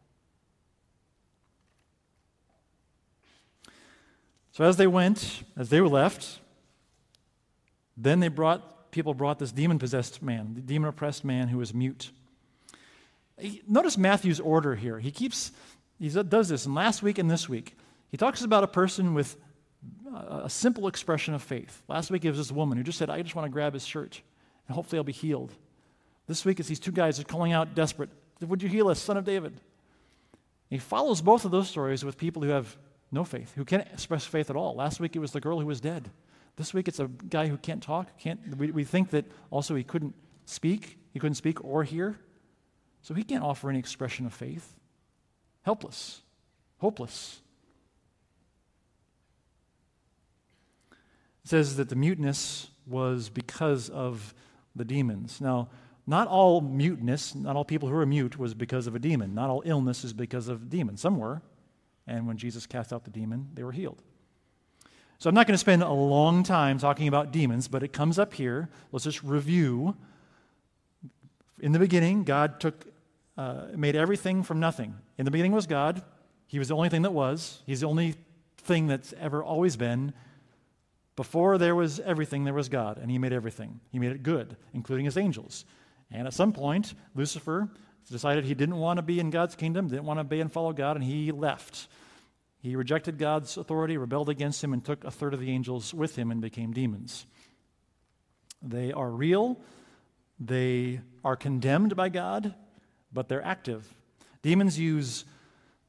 So 4.53 4.63
as 4.63 4.77
they 4.77 4.87
went, 4.87 5.43
as 5.57 5.67
they 5.67 5.81
were 5.81 5.89
left, 5.89 6.39
then 7.97 8.21
they 8.21 8.29
brought, 8.29 8.91
people 8.91 9.13
brought 9.13 9.39
this 9.39 9.51
demon 9.51 9.77
possessed 9.77 10.23
man, 10.23 10.53
the 10.53 10.61
demon 10.61 10.87
oppressed 10.87 11.25
man 11.25 11.49
who 11.49 11.57
was 11.57 11.73
mute. 11.73 12.11
Notice 13.67 13.97
Matthew's 13.97 14.39
order 14.39 14.73
here. 14.73 14.99
He 14.99 15.11
keeps, 15.11 15.51
he 15.99 16.07
does 16.07 16.47
this, 16.47 16.65
and 16.65 16.73
last 16.73 17.03
week 17.03 17.17
and 17.17 17.29
this 17.29 17.49
week, 17.49 17.75
he 18.09 18.15
talks 18.15 18.41
about 18.41 18.63
a 18.63 18.67
person 18.67 19.13
with 19.13 19.35
a 20.41 20.49
simple 20.49 20.87
expression 20.87 21.33
of 21.33 21.43
faith. 21.43 21.81
Last 21.89 22.09
week 22.09 22.23
it 22.23 22.29
was 22.29 22.37
this 22.37 22.53
woman 22.53 22.77
who 22.77 22.85
just 22.85 22.97
said, 22.97 23.09
I 23.09 23.21
just 23.21 23.35
want 23.35 23.47
to 23.47 23.51
grab 23.51 23.73
his 23.73 23.85
shirt 23.85 24.21
and 24.67 24.75
hopefully 24.75 24.97
I'll 24.97 25.03
be 25.03 25.11
healed. 25.11 25.53
This 26.27 26.45
week, 26.45 26.59
it's 26.59 26.69
these 26.69 26.79
two 26.79 26.91
guys 26.91 27.19
are 27.19 27.23
calling 27.23 27.51
out 27.51 27.75
desperate, 27.75 28.09
Would 28.41 28.63
you 28.63 28.69
heal 28.69 28.87
us, 28.87 28.99
son 28.99 29.17
of 29.17 29.25
David? 29.25 29.59
He 30.69 30.77
follows 30.77 31.21
both 31.21 31.45
of 31.45 31.51
those 31.51 31.69
stories 31.69 32.03
with 32.03 32.17
people 32.17 32.41
who 32.41 32.49
have 32.49 32.77
no 33.11 33.23
faith, 33.23 33.53
who 33.55 33.65
can't 33.65 33.87
express 33.93 34.25
faith 34.25 34.49
at 34.49 34.55
all. 34.55 34.75
Last 34.75 34.99
week, 34.99 35.15
it 35.15 35.19
was 35.19 35.31
the 35.31 35.41
girl 35.41 35.59
who 35.59 35.65
was 35.65 35.79
dead. 35.79 36.09
This 36.55 36.73
week, 36.73 36.87
it's 36.87 36.99
a 36.99 37.07
guy 37.07 37.47
who 37.47 37.57
can't 37.57 37.81
talk. 37.81 38.17
Can't, 38.17 38.57
we, 38.57 38.71
we 38.71 38.83
think 38.83 39.11
that 39.11 39.25
also 39.51 39.75
he 39.75 39.83
couldn't 39.83 40.15
speak, 40.45 40.97
he 41.11 41.19
couldn't 41.19 41.35
speak 41.35 41.63
or 41.63 41.83
hear. 41.83 42.19
So 43.01 43.13
he 43.13 43.23
can't 43.23 43.43
offer 43.43 43.69
any 43.69 43.79
expression 43.79 44.25
of 44.25 44.33
faith. 44.33 44.75
Helpless, 45.63 46.21
hopeless. 46.77 47.41
It 51.43 51.49
says 51.49 51.75
that 51.75 51.89
the 51.89 51.95
muteness 51.95 52.69
was 52.87 53.29
because 53.29 53.89
of 53.89 54.33
the 54.75 54.85
demons. 54.85 55.39
Now, 55.39 55.69
not 56.05 56.27
all 56.27 56.61
muteness, 56.61 57.33
not 57.33 57.55
all 57.55 57.63
people 57.63 57.87
who 57.89 57.95
are 57.95 58.05
mute 58.05 58.37
was 58.37 58.53
because 58.53 58.87
of 58.87 58.95
a 58.95 58.99
demon. 58.99 59.33
Not 59.33 59.49
all 59.49 59.63
illness 59.65 60.03
is 60.03 60.13
because 60.13 60.47
of 60.47 60.69
demons. 60.69 61.01
Some 61.01 61.17
were. 61.17 61.41
And 62.05 62.27
when 62.27 62.37
Jesus 62.37 62.65
cast 62.65 62.91
out 62.91 63.05
the 63.05 63.11
demon, 63.11 63.49
they 63.53 63.63
were 63.63 63.71
healed. 63.71 64.01
So 65.19 65.29
I'm 65.29 65.35
not 65.35 65.47
going 65.47 65.53
to 65.53 65.59
spend 65.59 65.81
a 65.81 65.89
long 65.89 66.43
time 66.43 66.77
talking 66.79 67.07
about 67.07 67.31
demons, 67.31 67.69
but 67.69 67.81
it 67.81 67.93
comes 67.93 68.19
up 68.19 68.33
here. 68.33 68.67
Let's 68.91 69.05
just 69.05 69.23
review. 69.23 69.95
In 71.61 71.71
the 71.71 71.79
beginning, 71.79 72.25
God 72.25 72.59
took, 72.59 72.85
uh, 73.37 73.67
made 73.73 73.95
everything 73.95 74.43
from 74.43 74.59
nothing. 74.59 74.95
In 75.17 75.23
the 75.23 75.31
beginning 75.31 75.53
was 75.53 75.65
God. 75.65 76.03
He 76.47 76.59
was 76.59 76.67
the 76.67 76.75
only 76.75 76.89
thing 76.89 77.03
that 77.03 77.13
was. 77.13 77.61
He's 77.65 77.79
the 77.79 77.87
only 77.87 78.15
thing 78.57 78.87
that's 78.87 79.13
ever 79.13 79.41
always 79.41 79.77
been. 79.77 80.13
Before 81.15 81.57
there 81.57 81.75
was 81.75 81.99
everything, 81.99 82.43
there 82.43 82.53
was 82.53 82.69
God, 82.69 82.97
and 82.97 83.11
He 83.11 83.17
made 83.17 83.33
everything. 83.33 83.79
He 83.91 83.99
made 83.99 84.11
it 84.11 84.23
good, 84.23 84.57
including 84.73 85.05
His 85.05 85.17
angels. 85.17 85.65
And 86.11 86.27
at 86.27 86.33
some 86.33 86.53
point, 86.53 86.93
Lucifer 87.15 87.69
decided 88.09 88.45
he 88.45 88.53
didn't 88.53 88.77
want 88.77 88.97
to 88.97 89.01
be 89.01 89.19
in 89.19 89.29
God's 89.29 89.55
kingdom, 89.55 89.87
didn't 89.87 90.05
want 90.05 90.17
to 90.17 90.21
obey 90.21 90.39
and 90.39 90.51
follow 90.51 90.73
God, 90.73 90.95
and 90.95 91.03
he 91.03 91.31
left. 91.31 91.87
He 92.61 92.75
rejected 92.75 93.17
God's 93.17 93.57
authority, 93.57 93.97
rebelled 93.97 94.29
against 94.29 94.63
Him, 94.63 94.73
and 94.73 94.83
took 94.83 95.03
a 95.03 95.11
third 95.11 95.33
of 95.33 95.39
the 95.39 95.51
angels 95.51 95.93
with 95.93 96.15
him 96.15 96.31
and 96.31 96.39
became 96.39 96.71
demons. 96.71 97.25
They 98.61 98.93
are 98.93 99.09
real, 99.09 99.59
they 100.39 101.01
are 101.25 101.35
condemned 101.35 101.95
by 101.95 102.09
God, 102.09 102.55
but 103.11 103.27
they're 103.27 103.45
active. 103.45 103.93
Demons 104.41 104.79
use 104.79 105.25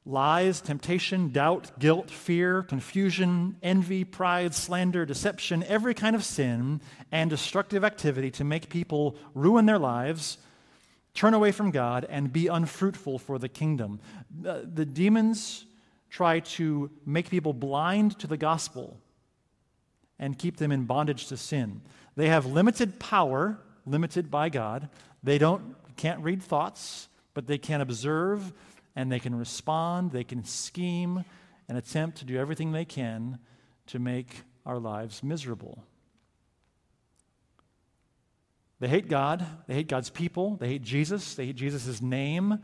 lies, 0.07 0.61
temptation, 0.61 1.31
doubt, 1.31 1.79
guilt, 1.79 2.11
fear, 2.11 2.63
confusion, 2.63 3.57
envy, 3.63 4.05
pride, 4.05 4.55
slander, 4.55 5.07
deception, 5.07 5.65
every 5.65 5.95
kind 5.95 6.15
of 6.15 6.25
sin 6.25 6.81
and 7.11 7.31
destructive 7.31 7.85
activity 7.85 8.31
to 8.31 8.45
make 8.45 8.69
people 8.69 9.17
ruin 9.35 9.67
their 9.67 9.79
lives 9.79 10.39
turn 11.15 11.33
away 11.33 11.53
from 11.53 11.71
God, 11.71 12.05
and 12.11 12.33
be 12.33 12.49
unfruitful 12.49 13.21
for 13.21 13.39
the 13.39 13.49
kingdom. 13.49 14.01
The, 14.43 14.69
the 14.73 14.85
demons 14.85 15.65
try 16.11 16.41
to 16.41 16.91
make 17.07 17.31
people 17.31 17.53
blind 17.53 18.19
to 18.19 18.27
the 18.27 18.37
gospel 18.37 18.99
and 20.19 20.39
keep 20.39 20.57
them 20.57 20.73
in 20.73 20.85
bondage 20.85 21.29
to 21.29 21.37
sin. 21.37 21.83
They 22.17 22.29
have 22.29 22.47
limited 22.47 22.99
power, 22.99 23.59
limited 23.87 24.31
by 24.31 24.49
God. 24.49 24.89
They 25.23 25.39
don't 25.39 25.77
can't 25.97 26.21
read 26.21 26.43
thoughts, 26.43 27.09
but 27.35 27.47
they 27.47 27.59
can 27.59 27.81
observe 27.81 28.53
and 28.97 29.11
they 29.11 29.19
can 29.19 29.35
respond, 29.35 30.13
they 30.13 30.25
can 30.25 30.45
scheme 30.45 31.25
and 31.69 31.79
attempt 31.79 32.19
to 32.19 32.25
do 32.25 32.39
everything 32.39 32.73
they 32.73 32.85
can 32.85 33.39
to 33.87 33.99
make 33.99 34.43
our 34.65 34.79
lives 34.79 35.23
miserable. 35.23 35.85
They 38.81 38.89
hate 38.89 39.09
God, 39.09 39.47
they 39.67 39.75
hate 39.75 39.89
God's 39.89 40.11
people, 40.11 40.57
they 40.57 40.69
hate 40.69 40.83
Jesus, 40.83 41.35
they 41.35 41.47
hate 41.47 41.57
Jesus' 41.57 42.03
name. 42.03 42.59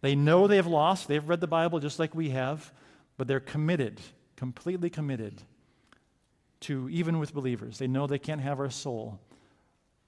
They 0.00 0.14
know 0.14 0.46
they 0.46 0.56
have 0.56 0.66
lost, 0.66 1.08
they've 1.08 1.28
read 1.28 1.40
the 1.40 1.46
Bible 1.46 1.78
just 1.78 1.98
like 1.98 2.14
we 2.14 2.30
have, 2.30 2.72
but 3.16 3.28
they're 3.28 3.38
committed, 3.38 4.00
completely 4.36 4.90
committed 4.90 5.42
to, 6.60 6.88
even 6.90 7.18
with 7.18 7.34
believers, 7.34 7.78
they 7.78 7.86
know 7.86 8.06
they 8.06 8.18
can't 8.18 8.40
have 8.40 8.60
our 8.60 8.70
soul, 8.70 9.20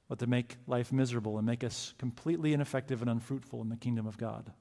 but 0.09 0.19
to 0.19 0.27
make 0.27 0.57
life 0.67 0.93
miserable 0.93 1.39
and 1.39 1.47
make 1.47 1.65
us 1.65 1.95
completely 1.99 2.53
ineffective 2.53 3.01
and 3.01 3.11
unfruitful 3.11 3.63
in 3.63 3.69
the 3.69 3.77
kingdom 3.77 4.07
of 4.07 4.19
God. 4.19 4.53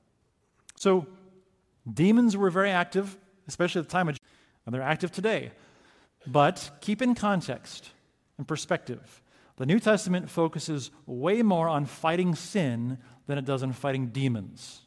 So, 0.82 1.06
demons 1.94 2.36
were 2.36 2.50
very 2.50 2.72
active, 2.72 3.16
especially 3.48 3.82
at 3.82 3.86
the 3.88 3.92
time 3.92 4.10
of 4.10 4.18
and 4.66 4.74
they're 4.74 4.82
active 4.82 5.12
today. 5.12 5.52
But 6.26 6.72
keep 6.82 7.04
in 7.04 7.14
context 7.14 7.92
and 8.40 8.48
perspective. 8.48 9.22
The 9.58 9.68
New 9.68 9.80
Testament 9.80 10.28
focuses 10.28 10.90
way 11.06 11.44
more 11.44 11.70
on 11.70 11.86
fighting 11.86 12.34
sin 12.34 12.98
than 13.28 13.38
it 13.38 13.46
does 13.46 13.62
on 13.62 13.74
fighting 13.74 14.08
demons. 14.08 14.82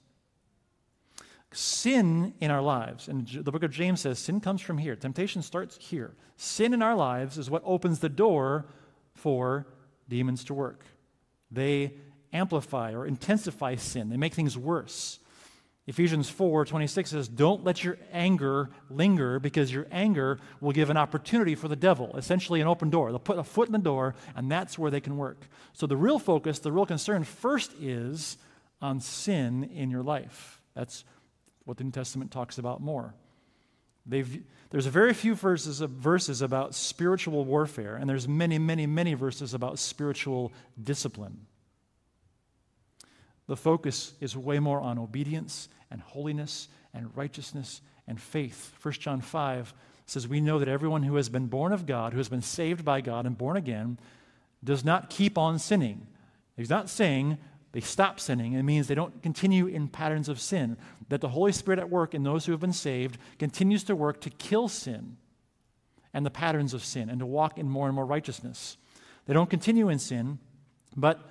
Sin 1.53 2.35
in 2.41 2.51
our 2.51 2.63
lives, 2.63 3.07
and 3.07 3.29
the 3.29 3.53
book 3.53 3.63
of 3.63 3.71
James 3.71 4.01
says 4.01 4.19
sin 4.19 4.41
comes 4.41 4.61
from 4.63 4.79
here. 4.79 4.97
Temptation 4.97 5.43
starts 5.43 5.77
here. 5.81 6.17
Sin 6.37 6.75
in 6.75 6.83
our 6.83 6.97
lives 6.97 7.39
is 7.39 7.49
what 7.49 7.63
opens 7.65 8.01
the 8.01 8.09
door 8.09 8.67
for 9.15 9.69
demons 10.09 10.43
to 10.47 10.55
work. 10.55 10.85
They 11.53 11.93
amplify 12.33 12.95
or 12.95 13.07
intensify 13.07 13.77
sin, 13.77 14.09
they 14.09 14.17
make 14.17 14.35
things 14.35 14.59
worse. 14.59 15.21
Ephesians 15.87 16.31
4 16.31 16.65
26 16.65 17.11
says, 17.11 17.29
Don't 17.29 17.63
let 17.63 17.85
your 17.85 17.99
anger 18.11 18.71
linger 18.89 19.39
because 19.39 19.73
your 19.73 19.87
anger 19.91 20.39
will 20.61 20.73
give 20.73 20.89
an 20.89 20.97
opportunity 20.97 21.55
for 21.55 21.69
the 21.69 21.77
devil, 21.77 22.17
essentially 22.17 22.61
an 22.61 22.67
open 22.67 22.89
door. 22.89 23.11
They'll 23.11 23.19
put 23.19 23.39
a 23.39 23.45
foot 23.45 23.69
in 23.69 23.73
the 23.73 23.79
door, 23.79 24.15
and 24.35 24.51
that's 24.51 24.79
where 24.79 24.91
they 24.91 25.01
can 25.01 25.17
work. 25.17 25.47
So 25.75 25.87
the 25.87 25.97
real 25.97 26.19
focus, 26.19 26.59
the 26.59 26.73
real 26.73 26.87
concern 26.87 27.25
first 27.25 27.73
is 27.81 28.39
on 28.81 29.01
sin 29.01 29.65
in 29.65 29.91
your 29.91 30.03
life. 30.03 30.63
That's 30.75 31.05
what 31.65 31.77
the 31.77 31.85
New 31.85 31.91
Testament 31.91 32.31
talks 32.31 32.57
about 32.57 32.81
more. 32.81 33.15
They've, 34.07 34.43
there's 34.71 34.87
very 34.87 35.15
few 35.15 35.35
verses, 35.35 35.81
verses 35.81 36.43
about 36.43 36.75
spiritual 36.75 37.45
warfare, 37.45 37.97
and 37.97 38.09
there's 38.09 38.29
many, 38.29 38.59
many, 38.59 38.87
many 38.87 39.15
verses 39.15 39.55
about 39.55 39.79
spiritual 39.79 40.53
discipline. 40.83 41.47
The 43.47 43.57
focus 43.57 44.15
is 44.21 44.37
way 44.37 44.59
more 44.59 44.81
on 44.81 44.99
obedience 44.99 45.69
and 45.91 46.01
holiness 46.01 46.69
and 46.93 47.15
righteousness 47.17 47.81
and 48.07 48.21
faith. 48.21 48.73
1 48.83 48.95
John 48.95 49.21
5 49.21 49.75
says, 50.07 50.29
We 50.29 50.41
know 50.41 50.59
that 50.59 50.69
everyone 50.69 51.03
who 51.03 51.17
has 51.17 51.29
been 51.29 51.47
born 51.47 51.73
of 51.73 51.87
God, 51.87 52.13
who 52.13 52.19
has 52.19 52.29
been 52.29 52.43
saved 52.43 52.85
by 52.85 53.01
God 53.01 53.27
and 53.27 53.37
born 53.37 53.57
again, 53.57 53.99
does 54.63 54.85
not 54.85 55.11
keep 55.11 55.37
on 55.37 55.59
sinning. 55.59 56.07
He's 56.57 56.71
not 56.71 56.89
saying 56.89 57.39
they 57.73 57.81
stop 57.81 58.21
sinning. 58.21 58.53
It 58.53 58.63
means 58.63 58.87
they 58.87 58.95
don't 58.95 59.23
continue 59.23 59.67
in 59.67 59.89
patterns 59.89 60.29
of 60.29 60.41
sin. 60.41 60.77
That 61.09 61.21
the 61.21 61.29
Holy 61.29 61.53
Spirit 61.53 61.81
at 61.81 61.91
work 61.91 62.15
in 62.15 62.23
those 62.23 62.47
who 62.47 62.53
have 62.53 62.61
been 62.61 62.73
saved 62.73 63.19
continues 63.39 63.85
to 63.85 63.97
work 63.97 64.21
to 64.23 64.31
kill 64.31 64.69
sin 64.69 65.17
and 66.15 66.25
the 66.25 66.31
patterns 66.31 66.73
of 66.73 66.85
sin 66.85 67.11
and 67.11 67.19
to 67.19 67.27
walk 67.27 67.59
in 67.59 67.69
more 67.69 67.87
and 67.87 67.95
more 67.95 68.07
righteousness. 68.07 68.77
They 69.27 69.35
don't 69.35 69.51
continue 69.51 69.89
in 69.89 69.99
sin, 69.99 70.39
but 70.97 71.29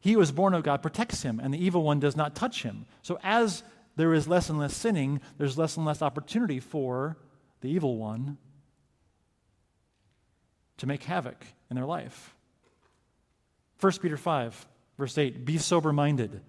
he 0.00 0.14
is 0.14 0.32
born 0.32 0.54
of 0.54 0.62
God 0.62 0.82
protects 0.82 1.22
him, 1.22 1.38
and 1.40 1.52
the 1.52 1.62
evil 1.62 1.82
one 1.82 2.00
does 2.00 2.16
not 2.16 2.34
touch 2.34 2.62
him. 2.62 2.86
So 3.02 3.18
as 3.22 3.62
there 3.96 4.14
is 4.14 4.26
less 4.26 4.48
and 4.48 4.58
less 4.58 4.74
sinning, 4.74 5.20
there's 5.38 5.58
less 5.58 5.76
and 5.76 5.84
less 5.84 6.02
opportunity 6.02 6.58
for 6.58 7.16
the 7.60 7.68
evil 7.68 7.96
one 7.96 8.38
to 10.78 10.86
make 10.86 11.02
havoc 11.02 11.44
in 11.68 11.76
their 11.76 11.86
life. 11.86 12.34
1 13.80 13.92
Peter 14.00 14.16
5 14.16 14.66
Verse 15.00 15.16
8 15.16 15.46
Be 15.46 15.56
sober 15.56 15.94
minded, 15.94 16.42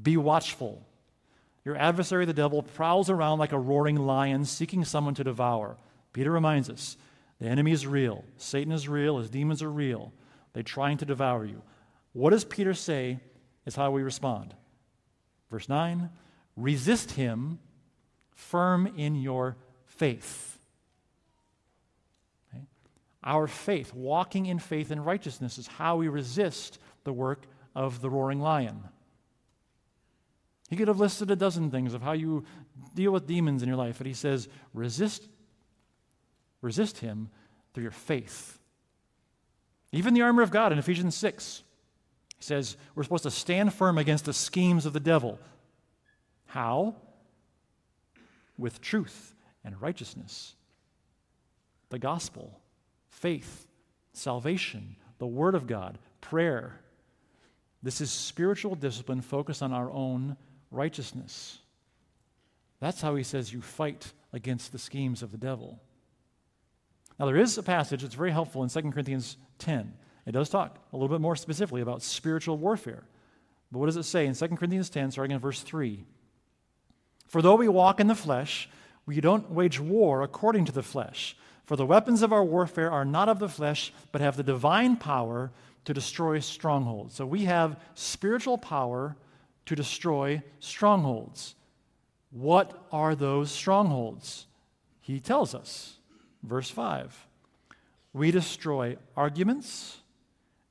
be 0.00 0.18
watchful. 0.18 0.84
Your 1.64 1.74
adversary, 1.74 2.26
the 2.26 2.34
devil, 2.34 2.62
prowls 2.62 3.10
around 3.10 3.38
like 3.38 3.52
a 3.52 3.58
roaring 3.58 3.96
lion 3.96 4.44
seeking 4.44 4.84
someone 4.84 5.14
to 5.14 5.24
devour. 5.24 5.76
Peter 6.12 6.30
reminds 6.30 6.68
us 6.68 6.98
the 7.40 7.46
enemy 7.46 7.72
is 7.72 7.86
real. 7.86 8.24
Satan 8.36 8.72
is 8.72 8.88
real. 8.88 9.18
His 9.18 9.30
demons 9.30 9.62
are 9.62 9.70
real. 9.70 10.12
They're 10.52 10.62
trying 10.62 10.98
to 10.98 11.06
devour 11.06 11.46
you. 11.46 11.62
What 12.18 12.30
does 12.30 12.44
Peter 12.44 12.74
say 12.74 13.20
is 13.64 13.76
how 13.76 13.92
we 13.92 14.02
respond? 14.02 14.52
Verse 15.52 15.68
9 15.68 16.10
Resist 16.56 17.12
him 17.12 17.60
firm 18.34 18.92
in 18.96 19.14
your 19.14 19.56
faith. 19.86 20.58
Okay? 22.52 22.64
Our 23.22 23.46
faith, 23.46 23.94
walking 23.94 24.46
in 24.46 24.58
faith 24.58 24.90
and 24.90 25.06
righteousness, 25.06 25.58
is 25.58 25.68
how 25.68 25.94
we 25.94 26.08
resist 26.08 26.80
the 27.04 27.12
work 27.12 27.46
of 27.76 28.00
the 28.00 28.10
roaring 28.10 28.40
lion. 28.40 28.82
He 30.70 30.74
could 30.74 30.88
have 30.88 30.98
listed 30.98 31.30
a 31.30 31.36
dozen 31.36 31.70
things 31.70 31.94
of 31.94 32.02
how 32.02 32.14
you 32.14 32.44
deal 32.96 33.12
with 33.12 33.28
demons 33.28 33.62
in 33.62 33.68
your 33.68 33.78
life, 33.78 33.98
but 33.98 34.08
he 34.08 34.12
says, 34.12 34.48
resist, 34.74 35.28
resist 36.62 36.98
him 36.98 37.30
through 37.72 37.84
your 37.84 37.92
faith. 37.92 38.58
Even 39.92 40.14
the 40.14 40.22
armor 40.22 40.42
of 40.42 40.50
God 40.50 40.72
in 40.72 40.80
Ephesians 40.80 41.14
6 41.14 41.62
he 42.38 42.44
says 42.44 42.76
we're 42.94 43.02
supposed 43.02 43.24
to 43.24 43.30
stand 43.30 43.74
firm 43.74 43.98
against 43.98 44.24
the 44.24 44.32
schemes 44.32 44.86
of 44.86 44.92
the 44.92 45.00
devil. 45.00 45.38
How? 46.46 46.94
With 48.56 48.80
truth 48.80 49.34
and 49.64 49.80
righteousness. 49.80 50.54
The 51.90 51.98
gospel, 51.98 52.58
faith, 53.08 53.66
salvation, 54.12 54.96
the 55.18 55.26
word 55.26 55.54
of 55.54 55.66
God, 55.66 55.98
prayer, 56.20 56.80
this 57.82 58.00
is 58.00 58.10
spiritual 58.10 58.74
discipline 58.74 59.20
focused 59.20 59.62
on 59.62 59.72
our 59.72 59.90
own 59.90 60.36
righteousness. 60.70 61.58
That's 62.80 63.00
how 63.00 63.14
he 63.16 63.22
says 63.22 63.52
you 63.52 63.60
fight 63.60 64.12
against 64.32 64.72
the 64.72 64.78
schemes 64.78 65.22
of 65.22 65.32
the 65.32 65.38
devil. 65.38 65.80
Now, 67.18 67.26
there 67.26 67.36
is 67.36 67.58
a 67.58 67.62
passage 67.62 68.02
that's 68.02 68.14
very 68.14 68.30
helpful 68.30 68.62
in 68.62 68.68
2 68.68 68.92
Corinthians 68.92 69.36
10. 69.58 69.92
It 70.28 70.32
does 70.32 70.50
talk 70.50 70.76
a 70.92 70.96
little 70.96 71.08
bit 71.08 71.22
more 71.22 71.36
specifically 71.36 71.80
about 71.80 72.02
spiritual 72.02 72.58
warfare. 72.58 73.02
But 73.72 73.78
what 73.78 73.86
does 73.86 73.96
it 73.96 74.02
say 74.02 74.26
in 74.26 74.34
2 74.34 74.48
Corinthians 74.48 74.90
10, 74.90 75.10
starting 75.10 75.34
in 75.34 75.40
verse 75.40 75.62
3? 75.62 76.04
For 77.28 77.40
though 77.40 77.54
we 77.54 77.66
walk 77.66 77.98
in 77.98 78.08
the 78.08 78.14
flesh, 78.14 78.68
we 79.06 79.22
don't 79.22 79.50
wage 79.50 79.80
war 79.80 80.20
according 80.20 80.66
to 80.66 80.72
the 80.72 80.82
flesh. 80.82 81.34
For 81.64 81.76
the 81.76 81.86
weapons 81.86 82.20
of 82.20 82.30
our 82.30 82.44
warfare 82.44 82.90
are 82.90 83.06
not 83.06 83.30
of 83.30 83.38
the 83.38 83.48
flesh, 83.48 83.90
but 84.12 84.20
have 84.20 84.36
the 84.36 84.42
divine 84.42 84.96
power 84.96 85.50
to 85.86 85.94
destroy 85.94 86.40
strongholds. 86.40 87.14
So 87.14 87.24
we 87.24 87.46
have 87.46 87.80
spiritual 87.94 88.58
power 88.58 89.16
to 89.64 89.74
destroy 89.74 90.42
strongholds. 90.60 91.54
What 92.30 92.86
are 92.92 93.14
those 93.14 93.50
strongholds? 93.50 94.46
He 95.00 95.20
tells 95.20 95.54
us. 95.54 95.96
Verse 96.42 96.68
5 96.68 97.26
We 98.12 98.30
destroy 98.30 98.98
arguments, 99.16 100.02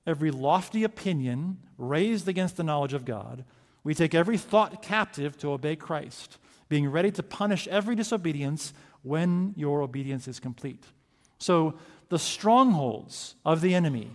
every 0.07 0.31
lofty 0.31 0.83
opinion 0.83 1.57
raised 1.77 2.27
against 2.27 2.57
the 2.57 2.63
knowledge 2.63 2.93
of 2.93 3.05
God. 3.05 3.43
We 3.83 3.93
take 3.93 4.15
every 4.15 4.37
thought 4.37 4.81
captive 4.81 5.37
to 5.39 5.51
obey 5.51 5.75
Christ, 5.75 6.39
being 6.69 6.89
ready 6.89 7.11
to 7.11 7.21
punish 7.21 7.67
every 7.67 7.95
disobedience 7.95 8.73
when 9.03 9.53
your 9.55 9.81
obedience 9.81 10.27
is 10.27 10.39
complete. 10.39 10.83
So, 11.37 11.75
the 12.09 12.17
strongholds 12.17 13.35
of 13.45 13.59
the 13.61 13.75
enemy 13.75 14.11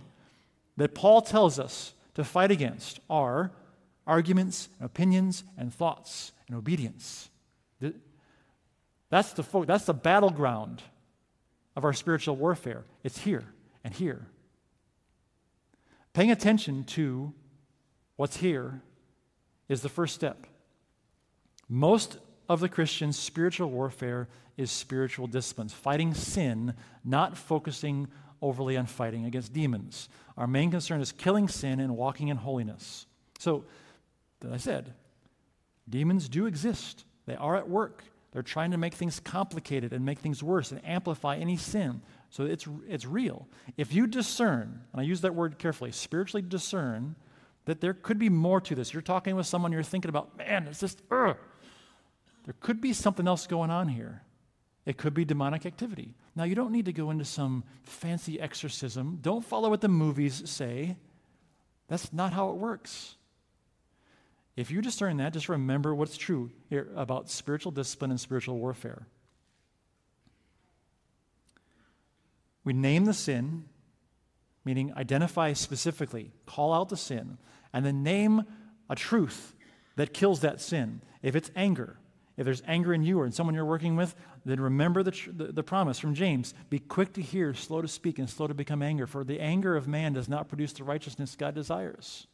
that 0.77 0.95
Paul 0.95 1.21
tells 1.21 1.59
us 1.59 1.93
to 2.15 2.23
fight 2.23 2.49
against 2.49 2.99
are 3.09 3.51
arguments, 4.05 4.69
and 4.79 4.85
opinions, 4.85 5.43
and 5.57 5.73
thoughts, 5.73 6.31
and 6.47 6.57
obedience. 6.57 7.29
That's 9.09 9.33
the, 9.33 9.43
fo- 9.43 9.65
that's 9.65 9.85
the 9.85 9.93
battleground 9.93 10.81
of 11.75 11.85
our 11.85 11.93
spiritual 11.93 12.35
warfare. 12.35 12.83
It's 13.03 13.19
here 13.19 13.45
and 13.83 13.93
here. 13.93 14.25
Paying 16.13 16.31
attention 16.31 16.83
to 16.85 17.33
what's 18.15 18.37
here 18.37 18.81
is 19.67 19.81
the 19.81 19.89
first 19.89 20.13
step. 20.13 20.45
Most 21.67 22.19
of 22.47 22.59
the 22.59 22.69
Christian's 22.69 23.17
spiritual 23.17 23.69
warfare 23.69 24.27
is 24.55 24.69
spiritual 24.69 25.25
disciplines, 25.25 25.73
fighting 25.73 26.13
sin, 26.13 26.75
not 27.03 27.35
focusing 27.37 28.07
overly 28.41 28.77
on 28.77 28.85
fighting 28.85 29.25
against 29.25 29.53
demons. 29.53 30.09
Our 30.37 30.45
main 30.45 30.69
concern 30.69 31.01
is 31.01 31.11
killing 31.11 31.47
sin 31.47 31.79
and 31.79 31.97
walking 31.97 32.27
in 32.27 32.37
holiness. 32.37 33.07
So, 33.39 33.63
that 34.41 34.51
I 34.51 34.57
said. 34.57 34.93
Demons 35.89 36.29
do 36.29 36.45
exist, 36.45 37.05
they 37.25 37.35
are 37.35 37.55
at 37.55 37.69
work. 37.69 38.03
They're 38.31 38.41
trying 38.41 38.71
to 38.71 38.77
make 38.77 38.95
things 38.95 39.19
complicated 39.19 39.93
and 39.93 40.03
make 40.03 40.17
things 40.17 40.41
worse 40.41 40.71
and 40.71 40.83
amplify 40.83 41.37
any 41.37 41.55
sin. 41.55 42.01
So 42.33 42.45
it's, 42.45 42.67
it's 42.89 43.05
real. 43.05 43.47
If 43.77 43.93
you 43.93 44.07
discern, 44.07 44.81
and 44.91 44.99
I 44.99 45.03
use 45.03 45.21
that 45.21 45.35
word 45.35 45.59
carefully, 45.59 45.91
spiritually 45.91 46.41
discern, 46.41 47.15
that 47.65 47.79
there 47.79 47.93
could 47.93 48.17
be 48.17 48.29
more 48.29 48.59
to 48.59 48.73
this. 48.73 48.91
You're 48.91 49.03
talking 49.03 49.35
with 49.35 49.45
someone, 49.45 49.71
you're 49.71 49.83
thinking 49.83 50.09
about, 50.09 50.35
man, 50.35 50.65
it's 50.65 50.79
just, 50.79 50.99
ugh. 51.11 51.37
There 52.45 52.55
could 52.59 52.81
be 52.81 52.91
something 52.91 53.27
else 53.27 53.45
going 53.45 53.69
on 53.69 53.87
here. 53.87 54.23
It 54.83 54.97
could 54.97 55.13
be 55.13 55.25
demonic 55.25 55.67
activity. 55.67 56.15
Now, 56.35 56.45
you 56.45 56.55
don't 56.55 56.71
need 56.71 56.85
to 56.85 56.91
go 56.91 57.11
into 57.11 57.23
some 57.23 57.65
fancy 57.83 58.41
exorcism. 58.41 59.19
Don't 59.21 59.45
follow 59.45 59.69
what 59.69 59.81
the 59.81 59.87
movies 59.87 60.41
say. 60.49 60.97
That's 61.87 62.11
not 62.11 62.33
how 62.33 62.49
it 62.49 62.55
works. 62.55 63.15
If 64.55 64.71
you 64.71 64.81
discern 64.81 65.17
that, 65.17 65.33
just 65.33 65.49
remember 65.49 65.93
what's 65.93 66.17
true 66.17 66.49
about 66.95 67.29
spiritual 67.29 67.71
discipline 67.71 68.09
and 68.09 68.19
spiritual 68.19 68.57
warfare. 68.57 69.05
We 72.63 72.73
name 72.73 73.05
the 73.05 73.13
sin, 73.13 73.65
meaning 74.65 74.93
identify 74.95 75.53
specifically, 75.53 76.31
call 76.45 76.73
out 76.73 76.89
the 76.89 76.97
sin, 76.97 77.37
and 77.73 77.85
then 77.85 78.03
name 78.03 78.43
a 78.89 78.95
truth 78.95 79.55
that 79.95 80.13
kills 80.13 80.41
that 80.41 80.61
sin. 80.61 81.01
If 81.21 81.35
it's 81.35 81.51
anger, 81.55 81.97
if 82.37 82.45
there's 82.45 82.63
anger 82.65 82.93
in 82.93 83.03
you 83.03 83.19
or 83.19 83.25
in 83.25 83.31
someone 83.31 83.53
you're 83.53 83.65
working 83.65 83.95
with, 83.95 84.15
then 84.45 84.59
remember 84.59 85.03
the, 85.03 85.11
tr- 85.11 85.31
the, 85.31 85.45
the, 85.45 85.63
promise 85.63 85.99
from 85.99 86.15
James 86.15 86.53
be 86.69 86.79
quick 86.79 87.13
to 87.13 87.21
hear, 87.21 87.53
slow 87.53 87.81
to 87.81 87.87
speak, 87.87 88.17
and 88.17 88.29
slow 88.29 88.47
to 88.47 88.53
become 88.53 88.81
angry, 88.81 89.05
for 89.05 89.23
the 89.23 89.39
anger 89.39 89.75
of 89.75 89.87
man 89.87 90.13
does 90.13 90.27
not 90.27 90.47
produce 90.47 90.73
the 90.73 90.83
righteousness 90.83 91.35
God 91.35 91.53
desires. 91.53 92.27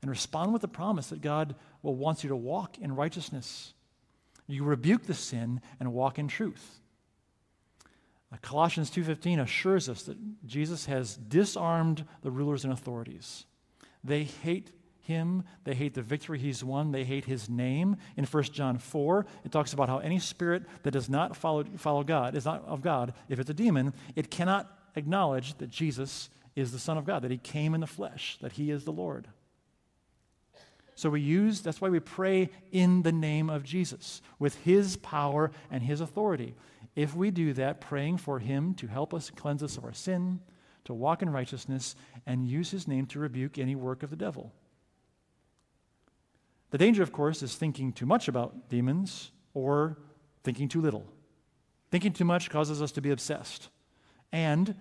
And 0.00 0.10
respond 0.10 0.52
with 0.52 0.62
the 0.62 0.68
promise 0.68 1.08
that 1.08 1.20
God 1.20 1.54
will 1.82 1.94
wants 1.94 2.24
you 2.24 2.28
to 2.28 2.36
walk 2.36 2.78
in 2.78 2.96
righteousness. 2.96 3.74
You 4.48 4.64
rebuke 4.64 5.04
the 5.04 5.14
sin 5.14 5.60
and 5.78 5.92
walk 5.92 6.18
in 6.18 6.26
truth. 6.26 6.80
Colossians 8.40 8.90
2:15 8.90 9.40
assures 9.40 9.88
us 9.88 10.04
that 10.04 10.46
Jesus 10.46 10.86
has 10.86 11.16
disarmed 11.16 12.06
the 12.22 12.30
rulers 12.30 12.64
and 12.64 12.72
authorities. 12.72 13.44
They 14.02 14.24
hate 14.24 14.72
him, 15.00 15.44
they 15.64 15.74
hate 15.74 15.94
the 15.94 16.02
victory 16.02 16.38
he's 16.38 16.64
won, 16.64 16.92
they 16.92 17.04
hate 17.04 17.24
his 17.24 17.50
name. 17.50 17.96
In 18.16 18.24
1 18.24 18.42
John 18.44 18.78
4, 18.78 19.26
it 19.44 19.52
talks 19.52 19.72
about 19.72 19.88
how 19.88 19.98
any 19.98 20.18
spirit 20.18 20.62
that 20.84 20.92
does 20.92 21.10
not 21.10 21.36
follow, 21.36 21.64
follow 21.76 22.04
God, 22.04 22.34
is 22.36 22.44
not 22.44 22.64
of 22.64 22.82
God, 22.82 23.12
if 23.28 23.38
it's 23.38 23.50
a 23.50 23.54
demon, 23.54 23.92
it 24.16 24.30
cannot 24.30 24.78
acknowledge 24.96 25.54
that 25.58 25.70
Jesus 25.70 26.30
is 26.54 26.72
the 26.72 26.78
Son 26.78 26.96
of 26.96 27.04
God, 27.04 27.22
that 27.22 27.30
he 27.30 27.38
came 27.38 27.74
in 27.74 27.80
the 27.80 27.86
flesh, 27.86 28.38
that 28.40 28.52
he 28.52 28.70
is 28.70 28.84
the 28.84 28.92
Lord. 28.92 29.28
So 30.94 31.10
we 31.10 31.20
use, 31.20 31.62
that's 31.62 31.80
why 31.80 31.88
we 31.88 32.00
pray 32.00 32.50
in 32.70 33.02
the 33.02 33.12
name 33.12 33.50
of 33.50 33.64
Jesus, 33.64 34.20
with 34.38 34.56
his 34.56 34.96
power 34.96 35.50
and 35.70 35.82
his 35.82 36.00
authority. 36.00 36.54
If 36.94 37.14
we 37.14 37.30
do 37.30 37.52
that, 37.54 37.80
praying 37.80 38.18
for 38.18 38.38
him 38.38 38.74
to 38.74 38.86
help 38.86 39.14
us 39.14 39.30
cleanse 39.30 39.62
us 39.62 39.76
of 39.76 39.84
our 39.84 39.92
sin, 39.92 40.40
to 40.84 40.92
walk 40.92 41.22
in 41.22 41.30
righteousness, 41.30 41.94
and 42.26 42.46
use 42.46 42.70
his 42.70 42.86
name 42.86 43.06
to 43.06 43.18
rebuke 43.18 43.58
any 43.58 43.74
work 43.74 44.02
of 44.02 44.10
the 44.10 44.16
devil. 44.16 44.52
The 46.70 46.78
danger, 46.78 47.02
of 47.02 47.12
course, 47.12 47.42
is 47.42 47.54
thinking 47.54 47.92
too 47.92 48.06
much 48.06 48.28
about 48.28 48.68
demons 48.68 49.30
or 49.54 49.98
thinking 50.42 50.68
too 50.68 50.80
little. 50.80 51.06
Thinking 51.90 52.12
too 52.12 52.24
much 52.24 52.50
causes 52.50 52.80
us 52.80 52.92
to 52.92 53.02
be 53.02 53.10
obsessed 53.10 53.68
and 54.32 54.74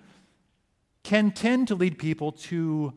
can 1.04 1.32
tend 1.32 1.68
to 1.68 1.76
lead 1.76 1.98
people 1.98 2.32
to 2.32 2.94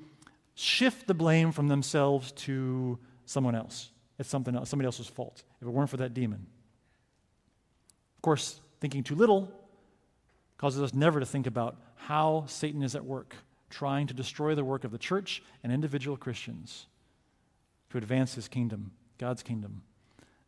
shift 0.54 1.06
the 1.06 1.14
blame 1.14 1.50
from 1.50 1.68
themselves 1.68 2.30
to 2.32 2.98
someone 3.26 3.54
else. 3.54 3.90
It's 4.18 4.28
something 4.28 4.54
else, 4.54 4.70
somebody 4.70 4.86
else's 4.86 5.08
fault 5.08 5.42
if 5.60 5.66
it 5.66 5.70
weren't 5.70 5.90
for 5.90 5.96
that 5.96 6.14
demon. 6.14 6.46
Of 8.16 8.22
course, 8.22 8.60
thinking 8.84 9.02
too 9.02 9.14
little 9.14 9.50
causes 10.58 10.82
us 10.82 10.92
never 10.92 11.18
to 11.18 11.24
think 11.24 11.46
about 11.46 11.78
how 11.96 12.44
Satan 12.46 12.82
is 12.82 12.94
at 12.94 13.02
work, 13.02 13.34
trying 13.70 14.06
to 14.08 14.12
destroy 14.12 14.54
the 14.54 14.62
work 14.62 14.84
of 14.84 14.90
the 14.90 14.98
church 14.98 15.42
and 15.62 15.72
individual 15.72 16.18
Christians 16.18 16.84
to 17.88 17.96
advance 17.96 18.34
his 18.34 18.46
kingdom, 18.46 18.92
God's 19.16 19.42
kingdom, 19.42 19.84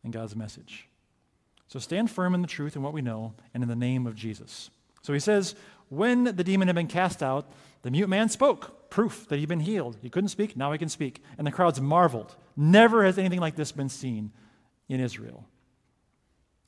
and 0.03 0.13
God's 0.13 0.35
message. 0.35 0.87
So 1.67 1.79
stand 1.79 2.11
firm 2.11 2.35
in 2.35 2.43
the 2.43 2.47
truth 2.47 2.75
and 2.75 2.83
what 2.83 2.93
we 2.93 3.01
know, 3.01 3.33
and 3.55 3.63
in 3.63 3.69
the 3.69 3.75
name 3.75 4.05
of 4.05 4.13
Jesus. 4.13 4.69
So 5.01 5.13
he 5.13 5.19
says, 5.19 5.55
when 5.89 6.25
the 6.25 6.43
demon 6.43 6.67
had 6.67 6.75
been 6.75 6.85
cast 6.85 7.23
out, 7.23 7.51
the 7.81 7.89
mute 7.89 8.07
man 8.07 8.29
spoke, 8.29 8.91
proof 8.91 9.27
that 9.29 9.39
he'd 9.39 9.49
been 9.49 9.61
healed. 9.61 9.97
He 10.03 10.11
couldn't 10.11 10.29
speak, 10.29 10.55
now 10.55 10.71
he 10.71 10.77
can 10.77 10.89
speak. 10.89 11.23
And 11.39 11.47
the 11.47 11.51
crowds 11.51 11.81
marveled. 11.81 12.35
Never 12.55 13.03
has 13.03 13.17
anything 13.17 13.39
like 13.39 13.55
this 13.55 13.71
been 13.71 13.89
seen 13.89 14.31
in 14.87 14.99
Israel. 14.99 15.43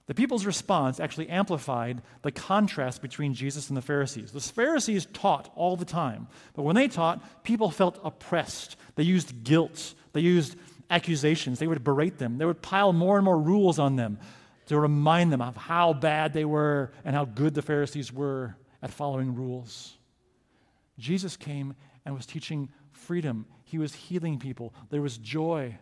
The 0.09 0.15
people's 0.15 0.47
response 0.47 0.99
actually 0.99 1.29
amplified 1.29 2.01
the 2.23 2.31
contrast 2.31 2.99
between 2.99 3.35
Jesus 3.35 3.69
and 3.69 3.77
the 3.77 3.81
Pharisees. 3.83 4.31
The 4.31 4.39
Pharisees 4.39 5.05
taught 5.13 5.51
all 5.55 5.77
the 5.77 5.85
time, 5.85 6.27
but 6.55 6.63
when 6.63 6.75
they 6.75 6.87
taught, 6.87 7.43
people 7.43 7.69
felt 7.69 7.99
oppressed. 8.03 8.75
They 8.95 9.03
used 9.03 9.43
guilt, 9.43 9.93
they 10.13 10.21
used 10.21 10.55
accusations. 10.89 11.59
They 11.59 11.67
would 11.67 11.83
berate 11.83 12.17
them. 12.17 12.39
They 12.39 12.45
would 12.45 12.63
pile 12.63 12.91
more 12.91 13.17
and 13.17 13.25
more 13.25 13.39
rules 13.39 13.77
on 13.77 13.97
them 13.97 14.17
to 14.65 14.79
remind 14.79 15.31
them 15.31 15.43
of 15.43 15.55
how 15.55 15.93
bad 15.93 16.33
they 16.33 16.43
were 16.43 16.91
and 17.05 17.15
how 17.15 17.25
good 17.25 17.53
the 17.53 17.61
Pharisees 17.61 18.11
were 18.11 18.55
at 18.81 18.89
following 18.89 19.35
rules. 19.35 19.95
Jesus 20.97 21.37
came 21.37 21.75
and 22.03 22.15
was 22.15 22.25
teaching 22.25 22.69
freedom. 22.91 23.45
He 23.63 23.77
was 23.77 23.93
healing 23.93 24.39
people. 24.39 24.73
There 24.89 25.03
was 25.03 25.19
joy. 25.19 25.77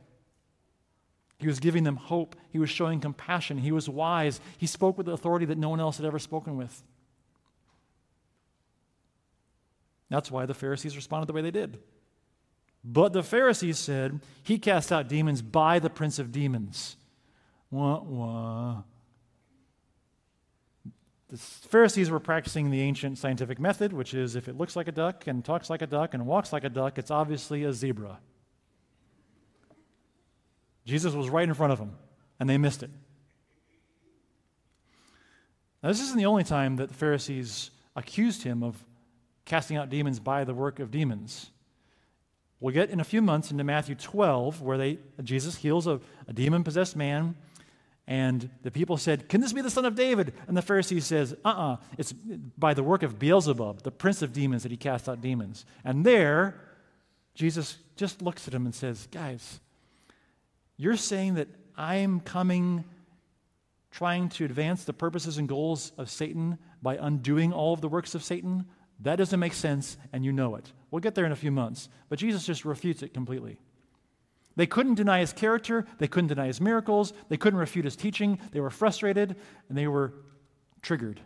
He 1.39 1.47
was 1.47 1.59
giving 1.59 1.83
them 1.83 1.97
hope. 1.97 2.35
He 2.49 2.59
was 2.59 2.69
showing 2.69 2.99
compassion. 2.99 3.59
He 3.59 3.71
was 3.71 3.87
wise. 3.87 4.39
He 4.57 4.65
spoke 4.65 4.97
with 4.97 5.07
authority 5.07 5.45
that 5.45 5.57
no 5.57 5.69
one 5.69 5.79
else 5.79 5.97
had 5.97 6.05
ever 6.05 6.19
spoken 6.19 6.57
with. 6.57 6.83
That's 10.09 10.31
why 10.31 10.45
the 10.45 10.53
Pharisees 10.53 10.95
responded 10.95 11.27
the 11.27 11.33
way 11.33 11.41
they 11.41 11.51
did. 11.51 11.79
But 12.83 13.13
the 13.13 13.23
Pharisees 13.23 13.77
said, 13.77 14.21
He 14.41 14.57
cast 14.57 14.91
out 14.91 15.09
demons 15.09 15.41
by 15.41 15.79
the 15.79 15.89
prince 15.89 16.19
of 16.19 16.31
demons. 16.31 16.95
Wah, 17.69 17.99
wah. 17.99 18.83
The 21.29 21.37
Pharisees 21.37 22.09
were 22.09 22.21
practicing 22.21 22.71
the 22.71 22.79
ancient 22.79 23.17
scientific 23.17 23.59
method, 23.59 23.91
which 23.91 24.13
is 24.13 24.37
if 24.37 24.47
it 24.47 24.57
looks 24.57 24.77
like 24.77 24.87
a 24.87 24.93
duck 24.93 25.27
and 25.27 25.43
talks 25.43 25.69
like 25.69 25.81
a 25.81 25.87
duck 25.87 26.13
and 26.13 26.25
walks 26.25 26.53
like 26.53 26.63
a 26.63 26.69
duck, 26.69 26.97
it's 26.97 27.11
obviously 27.11 27.63
a 27.65 27.73
zebra. 27.73 28.19
Jesus 30.87 31.13
was 31.13 31.29
right 31.29 31.45
in 31.45 31.53
front 31.53 31.73
of 31.73 31.79
them, 31.79 31.97
and 32.39 32.49
they 32.49 32.57
missed 32.57 32.81
it. 32.81 32.89
Now, 35.83 35.89
this 35.89 36.01
isn't 36.01 36.17
the 36.17 36.25
only 36.25 36.45
time 36.45 36.77
that 36.77 36.87
the 36.87 36.93
Pharisees 36.93 37.71
accused 37.93 38.43
him 38.43 38.63
of 38.63 38.81
casting 39.43 39.75
out 39.75 39.89
demons 39.89 40.21
by 40.21 40.45
the 40.45 40.53
work 40.53 40.79
of 40.79 40.89
demons. 40.89 41.51
We'll 42.61 42.73
get 42.73 42.89
in 42.89 43.01
a 43.01 43.03
few 43.03 43.21
months 43.21 43.51
into 43.51 43.65
Matthew 43.65 43.95
12, 43.95 44.61
where 44.61 44.77
they, 44.77 44.99
Jesus 45.23 45.57
heals 45.57 45.87
a, 45.87 45.99
a 46.25 46.31
demon 46.31 46.63
possessed 46.63 46.95
man. 46.95 47.35
And 48.07 48.49
the 48.63 48.71
people 48.71 48.95
said, 48.95 49.27
Can 49.27 49.41
this 49.41 49.51
be 49.51 49.61
the 49.61 49.69
son 49.69 49.83
of 49.83 49.93
David? 49.93 50.33
And 50.47 50.55
the 50.55 50.61
Pharisee 50.61 51.01
says, 51.01 51.33
Uh 51.43 51.49
uh-uh. 51.49 51.73
uh 51.73 51.77
It's 51.97 52.13
by 52.13 52.73
the 52.73 52.81
work 52.81 53.03
of 53.03 53.19
Beelzebub, 53.19 53.83
the 53.83 53.91
prince 53.91 54.21
of 54.21 54.31
demons, 54.31 54.63
that 54.63 54.71
he 54.71 54.77
casts 54.77 55.09
out 55.09 55.19
demons. 55.19 55.65
And 55.83 56.05
there, 56.05 56.61
Jesus 57.35 57.77
just 57.97 58.21
looks 58.21 58.47
at 58.47 58.53
him 58.53 58.65
and 58.65 58.73
says, 58.73 59.09
Guys, 59.11 59.59
you're 60.77 60.95
saying 60.95 61.35
that 61.35 61.47
I'm 61.75 62.19
coming 62.19 62.85
trying 63.91 64.29
to 64.29 64.45
advance 64.45 64.83
the 64.83 64.93
purposes 64.93 65.37
and 65.37 65.49
goals 65.49 65.91
of 65.97 66.09
Satan 66.09 66.59
by 66.81 66.97
undoing 66.97 67.51
all 67.51 67.73
of 67.73 67.81
the 67.81 67.87
works 67.87 68.13
of 68.13 68.23
Satan? 68.23 68.65
That 68.99 69.15
doesn't 69.15 69.39
make 69.39 69.53
sense, 69.53 69.97
and 70.13 70.23
you 70.23 70.31
know 70.31 70.55
it. 70.55 70.71
We'll 70.91 71.01
get 71.01 71.15
there 71.15 71.25
in 71.25 71.31
a 71.31 71.35
few 71.35 71.51
months. 71.51 71.89
But 72.09 72.19
Jesus 72.19 72.45
just 72.45 72.65
refutes 72.65 73.03
it 73.03 73.13
completely. 73.13 73.57
They 74.55 74.65
couldn't 74.65 74.95
deny 74.95 75.19
his 75.19 75.33
character, 75.33 75.85
they 75.99 76.07
couldn't 76.07 76.29
deny 76.29 76.47
his 76.47 76.59
miracles, 76.59 77.13
they 77.29 77.37
couldn't 77.37 77.59
refute 77.59 77.85
his 77.85 77.95
teaching. 77.95 78.39
They 78.51 78.59
were 78.59 78.71
frustrated, 78.71 79.35
and 79.69 79.77
they 79.77 79.87
were 79.87 80.13
triggered. 80.81 81.21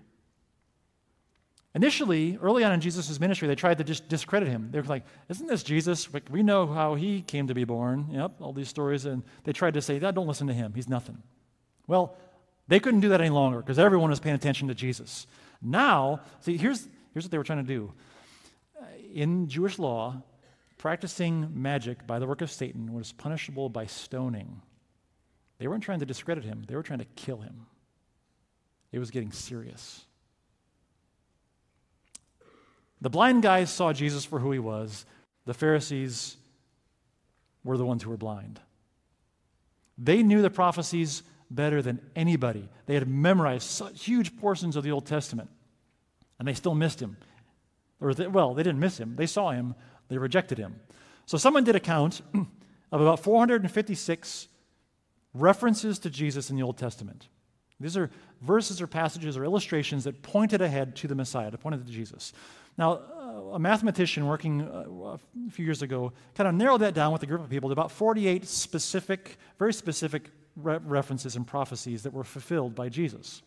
Initially, 1.73 2.37
early 2.41 2.63
on 2.63 2.73
in 2.73 2.81
Jesus' 2.81 3.19
ministry, 3.19 3.47
they 3.47 3.55
tried 3.55 3.77
to 3.77 3.83
just 3.83 4.09
discredit 4.09 4.49
him. 4.49 4.69
They 4.71 4.79
were 4.79 4.87
like, 4.87 5.05
Isn't 5.29 5.47
this 5.47 5.63
Jesus? 5.63 6.09
We 6.29 6.43
know 6.43 6.67
how 6.67 6.95
he 6.95 7.21
came 7.21 7.47
to 7.47 7.53
be 7.53 7.63
born. 7.63 8.07
Yep, 8.11 8.41
all 8.41 8.51
these 8.51 8.67
stories. 8.67 9.05
And 9.05 9.23
they 9.45 9.53
tried 9.53 9.75
to 9.75 9.81
say, 9.81 9.99
Don't 9.99 10.27
listen 10.27 10.47
to 10.47 10.53
him. 10.53 10.73
He's 10.75 10.89
nothing. 10.89 11.21
Well, 11.87 12.17
they 12.67 12.79
couldn't 12.79 12.99
do 12.99 13.09
that 13.09 13.21
any 13.21 13.29
longer 13.29 13.59
because 13.59 13.79
everyone 13.79 14.09
was 14.09 14.19
paying 14.19 14.35
attention 14.35 14.67
to 14.67 14.75
Jesus. 14.75 15.27
Now, 15.61 16.21
see, 16.41 16.57
here's, 16.57 16.87
Here's 17.13 17.25
what 17.25 17.31
they 17.31 17.37
were 17.37 17.43
trying 17.43 17.65
to 17.65 17.73
do. 17.73 17.93
Uh, 18.79 18.85
in 19.13 19.47
Jewish 19.47 19.79
law, 19.79 20.21
practicing 20.77 21.61
magic 21.61 22.07
by 22.07 22.19
the 22.19 22.27
work 22.27 22.41
of 22.41 22.51
Satan 22.51 22.93
was 22.93 23.11
punishable 23.11 23.69
by 23.69 23.85
stoning. 23.85 24.61
They 25.57 25.67
weren't 25.67 25.83
trying 25.83 25.99
to 25.99 26.05
discredit 26.05 26.43
him, 26.43 26.63
they 26.67 26.75
were 26.75 26.83
trying 26.83 26.99
to 26.99 27.05
kill 27.15 27.41
him. 27.41 27.67
It 28.91 28.99
was 28.99 29.11
getting 29.11 29.31
serious. 29.31 30.05
The 33.01 33.09
blind 33.09 33.41
guys 33.41 33.71
saw 33.71 33.93
Jesus 33.93 34.23
for 34.23 34.39
who 34.39 34.51
he 34.51 34.59
was. 34.59 35.05
The 35.45 35.53
Pharisees 35.53 36.37
were 37.63 37.77
the 37.77 37.85
ones 37.85 38.03
who 38.03 38.09
were 38.09 38.17
blind. 38.17 38.59
They 39.97 40.23
knew 40.23 40.41
the 40.41 40.49
prophecies 40.49 41.23
better 41.49 41.81
than 41.81 41.99
anybody. 42.15 42.69
They 42.85 42.93
had 42.93 43.07
memorized 43.07 43.69
such 43.69 44.05
huge 44.05 44.37
portions 44.37 44.75
of 44.75 44.83
the 44.83 44.91
Old 44.91 45.05
Testament, 45.05 45.49
and 46.39 46.47
they 46.47 46.53
still 46.53 46.75
missed 46.75 47.01
him. 47.01 47.17
Or, 47.99 48.13
they, 48.13 48.27
well, 48.27 48.53
they 48.53 48.63
didn't 48.63 48.79
miss 48.79 48.99
him. 48.99 49.15
They 49.15 49.27
saw 49.27 49.51
him, 49.51 49.75
they 50.07 50.17
rejected 50.17 50.57
him. 50.57 50.79
So 51.25 51.37
someone 51.37 51.63
did 51.63 51.75
a 51.75 51.79
count 51.79 52.21
of 52.91 53.01
about 53.01 53.19
456 53.19 54.47
references 55.33 55.99
to 55.99 56.09
Jesus 56.09 56.49
in 56.49 56.55
the 56.55 56.63
Old 56.63 56.77
Testament. 56.77 57.27
These 57.79 57.97
are 57.97 58.11
verses 58.41 58.81
or 58.81 58.87
passages 58.87 59.37
or 59.37 59.43
illustrations 59.43 60.03
that 60.03 60.21
pointed 60.21 60.61
ahead 60.61 60.95
to 60.97 61.07
the 61.07 61.15
Messiah, 61.15 61.49
that 61.49 61.57
pointed 61.57 61.85
to 61.85 61.91
Jesus. 61.91 62.31
Now, 62.77 62.93
uh, 62.93 63.55
a 63.55 63.59
mathematician 63.59 64.25
working 64.27 64.61
uh, 64.61 65.17
a 65.47 65.51
few 65.51 65.65
years 65.65 65.81
ago 65.81 66.13
kind 66.35 66.47
of 66.47 66.55
narrowed 66.55 66.81
that 66.81 66.93
down 66.93 67.11
with 67.11 67.23
a 67.23 67.25
group 67.25 67.41
of 67.41 67.49
people 67.49 67.69
to 67.69 67.73
about 67.73 67.91
48 67.91 68.47
specific, 68.47 69.37
very 69.59 69.73
specific 69.73 70.29
re- 70.55 70.79
references 70.83 71.35
and 71.35 71.45
prophecies 71.45 72.03
that 72.03 72.13
were 72.13 72.23
fulfilled 72.23 72.75
by 72.75 72.89
Jesus. 72.89 73.41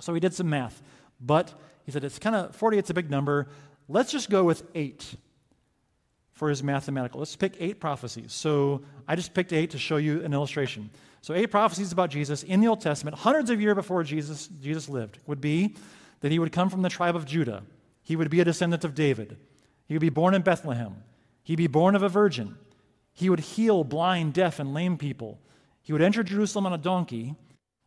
So 0.00 0.14
he 0.14 0.20
did 0.20 0.34
some 0.34 0.48
math, 0.48 0.82
but 1.20 1.52
he 1.84 1.92
said 1.92 2.04
it's 2.04 2.18
kind 2.18 2.34
of 2.34 2.58
48's 2.58 2.90
a 2.90 2.94
big 2.94 3.10
number. 3.10 3.48
Let's 3.88 4.12
just 4.12 4.30
go 4.30 4.44
with 4.44 4.62
eight 4.74 5.14
for 6.32 6.48
his 6.48 6.62
mathematical. 6.62 7.20
Let's 7.20 7.36
pick 7.36 7.54
eight 7.60 7.80
prophecies. 7.80 8.32
So 8.32 8.82
I 9.06 9.14
just 9.14 9.34
picked 9.34 9.52
eight 9.52 9.70
to 9.70 9.78
show 9.78 9.98
you 9.98 10.24
an 10.24 10.32
illustration. 10.32 10.88
So 11.20 11.34
eight 11.34 11.50
prophecies 11.50 11.92
about 11.92 12.08
Jesus 12.08 12.42
in 12.44 12.60
the 12.60 12.68
Old 12.68 12.80
Testament, 12.80 13.18
hundreds 13.18 13.50
of 13.50 13.60
years 13.60 13.74
before 13.74 14.02
Jesus, 14.04 14.48
Jesus 14.60 14.88
lived, 14.88 15.18
would 15.26 15.40
be 15.40 15.76
that 16.20 16.32
he 16.32 16.38
would 16.38 16.52
come 16.52 16.70
from 16.70 16.80
the 16.80 16.88
tribe 16.88 17.14
of 17.14 17.26
Judah. 17.26 17.62
He 18.10 18.16
would 18.16 18.28
be 18.28 18.40
a 18.40 18.44
descendant 18.44 18.84
of 18.84 18.96
David. 18.96 19.36
He 19.86 19.94
would 19.94 20.00
be 20.00 20.08
born 20.08 20.34
in 20.34 20.42
Bethlehem. 20.42 21.04
He'd 21.44 21.54
be 21.54 21.68
born 21.68 21.94
of 21.94 22.02
a 22.02 22.08
virgin. 22.08 22.56
He 23.12 23.30
would 23.30 23.38
heal 23.38 23.84
blind, 23.84 24.32
deaf, 24.32 24.58
and 24.58 24.74
lame 24.74 24.98
people. 24.98 25.38
He 25.80 25.92
would 25.92 26.02
enter 26.02 26.24
Jerusalem 26.24 26.66
on 26.66 26.72
a 26.72 26.76
donkey. 26.76 27.36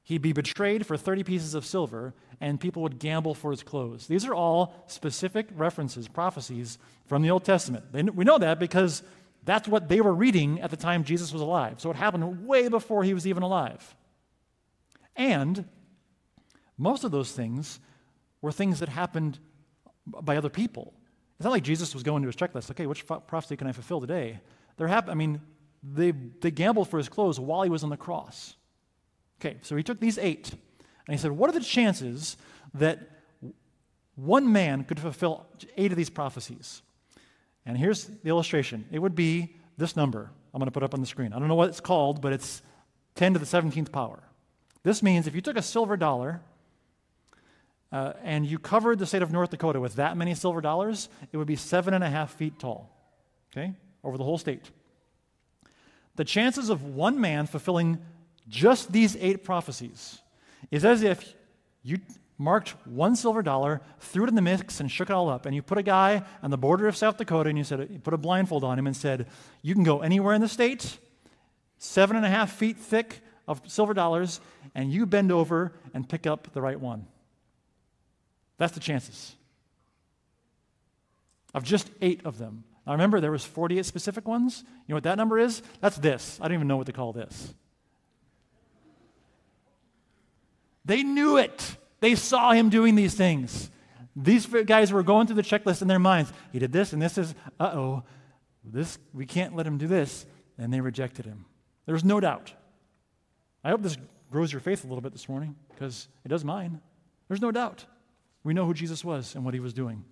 He'd 0.01 0.21
be 0.21 0.31
betrayed 0.31 0.86
for 0.86 0.95
30 0.95 1.25
pieces 1.25 1.55
of 1.55 1.65
silver, 1.65 2.13
and 2.39 2.57
people 2.57 2.83
would 2.83 2.99
gamble 2.99 3.36
for 3.36 3.51
his 3.51 3.63
clothes. 3.63 4.07
These 4.07 4.25
are 4.25 4.33
all 4.33 4.86
specific 4.88 5.47
references, 5.53 6.07
prophecies 6.07 6.77
from 7.05 7.21
the 7.21 7.29
Old 7.29 7.43
Testament. 7.43 7.83
We 8.15 8.23
know 8.23 8.38
that 8.38 8.59
because 8.59 9.03
that's 9.43 9.67
what 9.67 9.89
they 9.89 9.99
were 9.99 10.15
reading 10.15 10.62
at 10.62 10.69
the 10.69 10.77
time 10.77 11.03
Jesus 11.03 11.33
was 11.33 11.41
alive. 11.41 11.81
So 11.81 11.91
it 11.91 11.97
happened 11.97 12.47
way 12.47 12.69
before 12.69 13.03
he 13.03 13.13
was 13.13 13.27
even 13.27 13.43
alive. 13.43 13.93
And 15.17 15.65
most 16.77 17.03
of 17.03 17.12
those 17.12 17.33
things 17.33 17.81
were 18.41 18.53
things 18.53 18.79
that 18.79 18.88
happened 18.88 19.39
by 20.06 20.38
other 20.38 20.50
people. 20.50 20.94
It's 21.38 21.46
not 21.46 21.52
like 21.52 21.63
Jesus 21.63 21.94
was 21.94 22.04
going 22.04 22.22
to 22.24 22.28
his 22.28 22.36
checklist. 22.36 22.72
Okay, 22.72 22.86
which 22.86 23.06
prophecy 23.06 23.56
can 23.56 23.68
I 23.68 23.72
fulfill 23.72 24.02
today? 24.02 24.39
They're 24.78 24.88
happy. 24.88 25.12
I 25.12 25.13
mean, 25.13 25.42
they, 25.84 26.12
they 26.12 26.52
gambled 26.52 26.89
for 26.89 26.98
his 26.98 27.10
clothes 27.10 27.39
while 27.39 27.63
he 27.63 27.70
was 27.70 27.84
on 27.84 27.89
the 27.89 27.98
cross. 27.98 28.56
Okay, 29.42 29.58
so 29.62 29.76
he 29.76 29.84
took 29.84 30.00
these 30.00 30.18
eight 30.18 30.52
and 31.08 31.13
he 31.13 31.18
said, 31.18 31.32
What 31.32 31.50
are 31.50 31.54
the 31.54 31.60
chances 31.60 32.38
that 32.74 33.00
one 34.16 34.52
man 34.52 34.84
could 34.84 35.00
fulfill 35.00 35.46
eight 35.76 35.92
of 35.92 35.98
these 35.98 36.10
prophecies? 36.10 36.82
And 37.66 37.78
here's 37.78 38.06
the 38.06 38.30
illustration 38.30 38.86
it 38.92 39.00
would 39.00 39.16
be 39.16 39.56
this 39.78 39.96
number 39.96 40.32
I'm 40.54 40.60
going 40.60 40.68
to 40.68 40.72
put 40.72 40.84
up 40.84 40.94
on 40.94 41.02
the 41.02 41.08
screen. 41.08 41.34
I 41.34 41.39
don't 41.39 41.48
know 41.48 41.56
what 41.56 41.70
it's 41.70 41.80
called, 41.80 42.22
but 42.22 42.32
it's 42.32 42.62
10 43.16 43.34
to 43.34 43.39
the 43.39 43.46
17th 43.46 43.92
power. 43.92 44.24
This 44.84 45.02
means 45.02 45.28
if 45.28 45.36
you 45.36 45.42
took 45.42 45.58
a 45.58 45.62
silver 45.62 45.98
dollar 45.98 46.42
uh, 47.93 48.13
and 48.23 48.43
you 48.45 48.58
covered 48.58 48.97
the 48.97 49.06
state 49.06 49.21
of 49.21 49.32
North 49.32 49.51
Dakota 49.51 49.79
with 49.79 49.95
that 49.95 50.17
many 50.17 50.34
silver 50.34 50.62
dollars, 50.62 51.10
it 51.32 51.38
would 51.38 51.47
be 51.47 51.56
seven 51.56 51.93
and 51.93 52.03
a 52.03 52.10
half 52.10 52.34
feet 52.34 52.58
tall, 52.58 52.89
okay, 53.51 53.73
over 54.03 54.17
the 54.17 54.23
whole 54.23 54.39
state. 54.39 54.71
The 56.15 56.25
chances 56.25 56.69
of 56.69 56.84
one 56.84 57.21
man 57.21 57.45
fulfilling 57.45 57.99
just 58.49 58.91
these 58.91 59.15
eight 59.17 59.43
prophecies 59.43 60.19
is 60.71 60.84
as 60.84 61.03
if 61.03 61.36
you 61.84 61.99
marked 62.39 62.69
one 62.86 63.15
silver 63.15 63.43
dollar, 63.43 63.79
threw 63.99 64.23
it 64.23 64.29
in 64.29 64.36
the 64.36 64.41
mix, 64.41 64.79
and 64.79 64.91
shook 64.91 65.12
it 65.12 65.13
all 65.13 65.29
up. 65.29 65.45
And 65.45 65.56
you 65.56 65.62
put 65.62 65.77
a 65.77 65.84
guy 65.84 66.23
on 66.41 66.49
the 66.49 66.58
border 66.58 66.88
of 66.88 66.97
South 66.97 67.17
Dakota 67.17 67.49
and 67.49 67.58
you 67.60 67.63
said, 67.63 67.88
you 67.91 67.99
put 67.99 68.15
a 68.15 68.17
blindfold 68.17 68.63
on 68.63 68.79
him 68.79 68.88
and 68.88 68.97
said, 68.97 69.27
You 69.62 69.75
can 69.75 69.84
go 69.84 70.01
anywhere 70.01 70.34
in 70.34 70.41
the 70.41 70.47
state, 70.47 70.97
seven 71.77 72.15
and 72.15 72.25
a 72.25 72.29
half 72.29 72.51
feet 72.51 72.77
thick 72.77 73.21
of 73.47 73.62
silver 73.67 73.93
dollars, 73.93 74.41
and 74.73 74.91
you 74.91 75.06
bend 75.06 75.32
over 75.32 75.73
and 75.93 76.10
pick 76.10 76.25
up 76.25 76.51
the 76.53 76.62
right 76.62 76.79
one. 76.79 77.06
That's 78.63 78.76
the 78.76 78.80
chances 78.80 79.36
of 81.54 81.65
just 81.65 81.91
eight 82.02 82.21
of 82.23 82.38
them. 82.38 82.63
Now 82.88 82.93
remember, 82.93 83.19
there 83.19 83.30
was 83.30 83.43
48 83.43 83.86
specific 83.86 84.26
ones. 84.26 84.63
You 84.65 84.93
know 84.93 84.95
what 84.95 85.04
that 85.04 85.17
number 85.17 85.38
is? 85.38 85.62
That's 85.82 85.97
this. 85.97 86.39
I 86.39 86.45
don't 86.47 86.54
even 86.54 86.69
know 86.69 86.78
what 86.78 86.86
to 86.86 86.93
call 86.93 87.12
this. 87.12 87.54
They 90.86 91.04
knew 91.04 91.36
it. 91.36 91.76
They 91.99 92.15
saw 92.15 92.54
him 92.54 92.69
doing 92.69 92.95
these 92.95 93.15
things. 93.15 93.69
These 94.15 94.45
guys 94.45 94.93
were 94.93 95.04
going 95.04 95.28
through 95.28 95.36
the 95.36 95.43
checklist 95.43 95.82
in 95.82 95.89
their 95.89 95.99
minds. 95.99 96.32
He 96.54 96.60
did 96.60 96.71
this, 96.71 96.93
and 96.93 97.02
this 97.02 97.17
is, 97.17 97.36
uh 97.60 97.71
oh, 97.73 98.04
this 98.63 98.97
we 99.13 99.26
can't 99.26 99.58
let 99.58 99.67
him 99.67 99.78
do 99.78 99.88
this. 99.88 100.26
And 100.58 100.73
they 100.73 100.80
rejected 100.80 101.26
him. 101.26 101.43
There's 101.86 102.06
no 102.06 102.21
doubt. 102.21 102.54
I 103.62 103.71
hope 103.71 103.82
this 103.82 103.97
grows 104.32 104.54
your 104.54 104.62
faith 104.62 104.86
a 104.86 104.88
little 104.88 105.02
bit 105.02 105.12
this 105.12 105.28
morning, 105.28 105.58
because 105.73 106.08
it 106.23 106.30
does 106.30 106.45
mine. 106.45 106.80
There's 107.28 107.41
no 107.41 107.52
doubt. 107.52 107.88
We 108.43 108.53
know 108.53 108.65
who 108.65 108.73
Jesus 108.73 109.03
was 109.03 109.36
and 109.36 109.45
what 109.45 109.53
he 109.53 109.60
was 109.60 109.73
doing. 109.73 110.03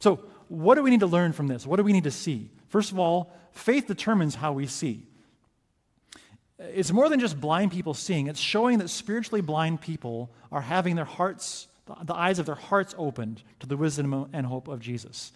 So, 0.00 0.16
what 0.48 0.74
do 0.74 0.82
we 0.82 0.90
need 0.90 1.00
to 1.00 1.06
learn 1.06 1.32
from 1.32 1.46
this? 1.46 1.66
What 1.66 1.76
do 1.76 1.82
we 1.82 1.92
need 1.92 2.04
to 2.04 2.10
see? 2.10 2.50
First 2.68 2.92
of 2.92 2.98
all, 2.98 3.32
faith 3.52 3.86
determines 3.86 4.34
how 4.34 4.52
we 4.52 4.66
see 4.66 5.06
it's 6.70 6.92
more 6.92 7.08
than 7.08 7.20
just 7.20 7.40
blind 7.40 7.72
people 7.72 7.94
seeing, 7.94 8.26
it's 8.26 8.40
showing 8.40 8.78
that 8.78 8.88
spiritually 8.88 9.40
blind 9.40 9.80
people 9.80 10.30
are 10.50 10.60
having 10.60 10.96
their 10.96 11.04
hearts, 11.04 11.66
the 12.04 12.14
eyes 12.14 12.38
of 12.38 12.46
their 12.46 12.54
hearts 12.54 12.94
opened 12.96 13.42
to 13.60 13.66
the 13.66 13.76
wisdom 13.76 14.28
and 14.32 14.46
hope 14.46 14.68
of 14.68 14.80
Jesus. 14.80 15.32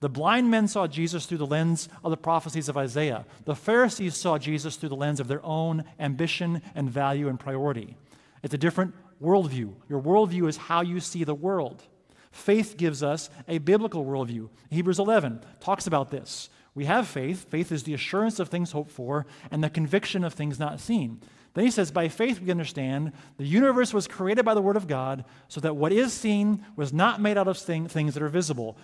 The 0.00 0.08
blind 0.08 0.50
men 0.50 0.68
saw 0.68 0.86
Jesus 0.86 1.26
through 1.26 1.38
the 1.38 1.46
lens 1.46 1.88
of 2.04 2.12
the 2.12 2.16
prophecies 2.16 2.68
of 2.68 2.76
Isaiah. 2.76 3.24
The 3.46 3.56
Pharisees 3.56 4.16
saw 4.16 4.38
Jesus 4.38 4.76
through 4.76 4.90
the 4.90 4.96
lens 4.96 5.18
of 5.18 5.26
their 5.26 5.44
own 5.44 5.82
ambition 5.98 6.62
and 6.76 6.88
value 6.88 7.28
and 7.28 7.40
priority. 7.40 7.96
It's 8.44 8.54
a 8.54 8.58
different 8.58 8.94
worldview. 9.22 9.74
Your 9.88 10.00
worldview 10.00 10.48
is 10.48 10.56
how 10.56 10.80
you 10.82 11.00
see 11.00 11.24
the 11.24 11.34
world. 11.34 11.82
Faith 12.30 12.76
gives 12.76 13.02
us 13.02 13.30
a 13.48 13.58
biblical 13.58 14.04
worldview. 14.04 14.48
Hebrews 14.70 14.98
11 14.98 15.40
talks 15.60 15.86
about 15.86 16.10
this. 16.10 16.50
We 16.74 16.84
have 16.84 17.08
faith. 17.08 17.48
Faith 17.48 17.72
is 17.72 17.82
the 17.82 17.94
assurance 17.94 18.38
of 18.38 18.48
things 18.48 18.72
hoped 18.72 18.90
for 18.90 19.26
and 19.50 19.64
the 19.64 19.70
conviction 19.70 20.22
of 20.22 20.34
things 20.34 20.58
not 20.58 20.78
seen. 20.78 21.20
Then 21.54 21.64
he 21.64 21.70
says, 21.70 21.90
By 21.90 22.08
faith 22.08 22.40
we 22.40 22.50
understand 22.50 23.12
the 23.36 23.44
universe 23.44 23.92
was 23.92 24.06
created 24.06 24.44
by 24.44 24.54
the 24.54 24.62
Word 24.62 24.76
of 24.76 24.86
God, 24.86 25.24
so 25.48 25.60
that 25.60 25.74
what 25.74 25.92
is 25.92 26.12
seen 26.12 26.64
was 26.76 26.92
not 26.92 27.20
made 27.20 27.36
out 27.36 27.48
of 27.48 27.58
things 27.58 28.14
that 28.14 28.22
are 28.22 28.28
visible. 28.28 28.78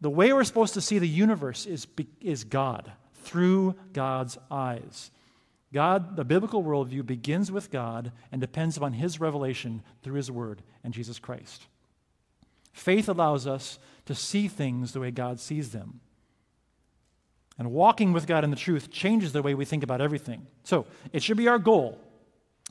The 0.00 0.10
way 0.10 0.32
we're 0.32 0.44
supposed 0.44 0.74
to 0.74 0.80
see 0.80 0.98
the 0.98 1.08
universe 1.08 1.66
is, 1.66 1.86
is 2.20 2.44
God, 2.44 2.92
through 3.22 3.74
God's 3.92 4.38
eyes. 4.50 5.10
God, 5.72 6.16
the 6.16 6.24
biblical 6.24 6.64
worldview, 6.64 7.06
begins 7.06 7.52
with 7.52 7.70
God 7.70 8.12
and 8.32 8.40
depends 8.40 8.76
upon 8.76 8.94
His 8.94 9.20
revelation 9.20 9.82
through 10.02 10.16
His 10.16 10.30
Word 10.30 10.62
and 10.82 10.92
Jesus 10.92 11.18
Christ. 11.18 11.66
Faith 12.72 13.08
allows 13.08 13.46
us 13.46 13.78
to 14.06 14.14
see 14.14 14.48
things 14.48 14.92
the 14.92 15.00
way 15.00 15.10
God 15.10 15.38
sees 15.38 15.70
them. 15.70 16.00
And 17.58 17.72
walking 17.72 18.12
with 18.12 18.26
God 18.26 18.42
in 18.42 18.50
the 18.50 18.56
truth 18.56 18.90
changes 18.90 19.32
the 19.32 19.42
way 19.42 19.54
we 19.54 19.64
think 19.64 19.82
about 19.82 20.00
everything. 20.00 20.46
So 20.64 20.86
it 21.12 21.22
should 21.22 21.36
be 21.36 21.48
our 21.48 21.58
goal 21.58 22.00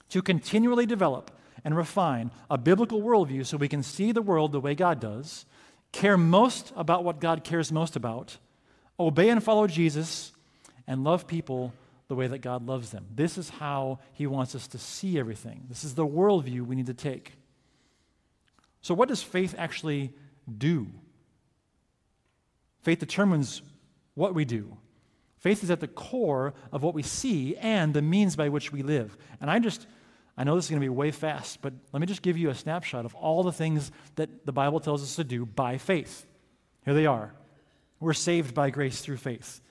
to 0.09 0.21
continually 0.21 0.85
develop 0.85 1.31
and 1.63 1.77
refine 1.77 2.31
a 2.49 2.57
biblical 2.57 3.01
worldview 3.01 3.45
so 3.45 3.57
we 3.57 3.67
can 3.67 3.83
see 3.83 4.11
the 4.11 4.21
world 4.21 4.51
the 4.51 4.59
way 4.59 4.75
God 4.75 4.99
does, 4.99 5.45
care 5.91 6.17
most 6.17 6.73
about 6.75 7.03
what 7.03 7.19
God 7.19 7.43
cares 7.43 7.71
most 7.71 7.95
about, 7.95 8.37
obey 8.99 9.29
and 9.29 9.43
follow 9.43 9.67
Jesus, 9.67 10.31
and 10.87 11.03
love 11.03 11.27
people 11.27 11.73
the 12.09 12.15
way 12.15 12.27
that 12.27 12.39
God 12.39 12.65
loves 12.65 12.89
them. 12.89 13.05
This 13.15 13.37
is 13.37 13.49
how 13.49 13.99
He 14.13 14.27
wants 14.27 14.55
us 14.55 14.67
to 14.69 14.77
see 14.77 15.17
everything. 15.17 15.63
This 15.69 15.85
is 15.85 15.95
the 15.95 16.05
worldview 16.05 16.65
we 16.65 16.75
need 16.75 16.87
to 16.87 16.93
take. 16.93 17.33
So, 18.81 18.93
what 18.93 19.07
does 19.07 19.23
faith 19.23 19.55
actually 19.57 20.11
do? 20.57 20.87
Faith 22.81 22.99
determines 22.99 23.61
what 24.15 24.33
we 24.33 24.43
do. 24.43 24.75
Faith 25.37 25.63
is 25.63 25.71
at 25.71 25.79
the 25.79 25.87
core 25.87 26.53
of 26.71 26.81
what 26.83 26.93
we 26.93 27.03
see 27.03 27.55
and 27.57 27.93
the 27.93 28.01
means 28.01 28.35
by 28.35 28.49
which 28.49 28.73
we 28.73 28.81
live. 28.81 29.15
And 29.39 29.49
I 29.49 29.59
just, 29.59 29.85
I 30.35 30.43
know 30.43 30.55
this 30.55 30.65
is 30.65 30.71
going 30.71 30.81
to 30.81 30.85
be 30.85 30.89
way 30.89 31.11
fast, 31.11 31.61
but 31.61 31.73
let 31.93 32.01
me 32.01 32.07
just 32.07 32.21
give 32.21 32.37
you 32.37 32.49
a 32.49 32.55
snapshot 32.55 33.05
of 33.05 33.15
all 33.15 33.43
the 33.43 33.51
things 33.51 33.91
that 34.15 34.45
the 34.45 34.51
Bible 34.51 34.79
tells 34.79 35.03
us 35.03 35.15
to 35.17 35.23
do 35.23 35.45
by 35.45 35.77
faith. 35.77 36.25
Here 36.83 36.93
they 36.93 37.05
are. 37.05 37.33
We're 37.99 38.13
saved 38.13 38.53
by 38.55 38.69
grace 38.69 39.01
through 39.01 39.17
faith. 39.17 39.61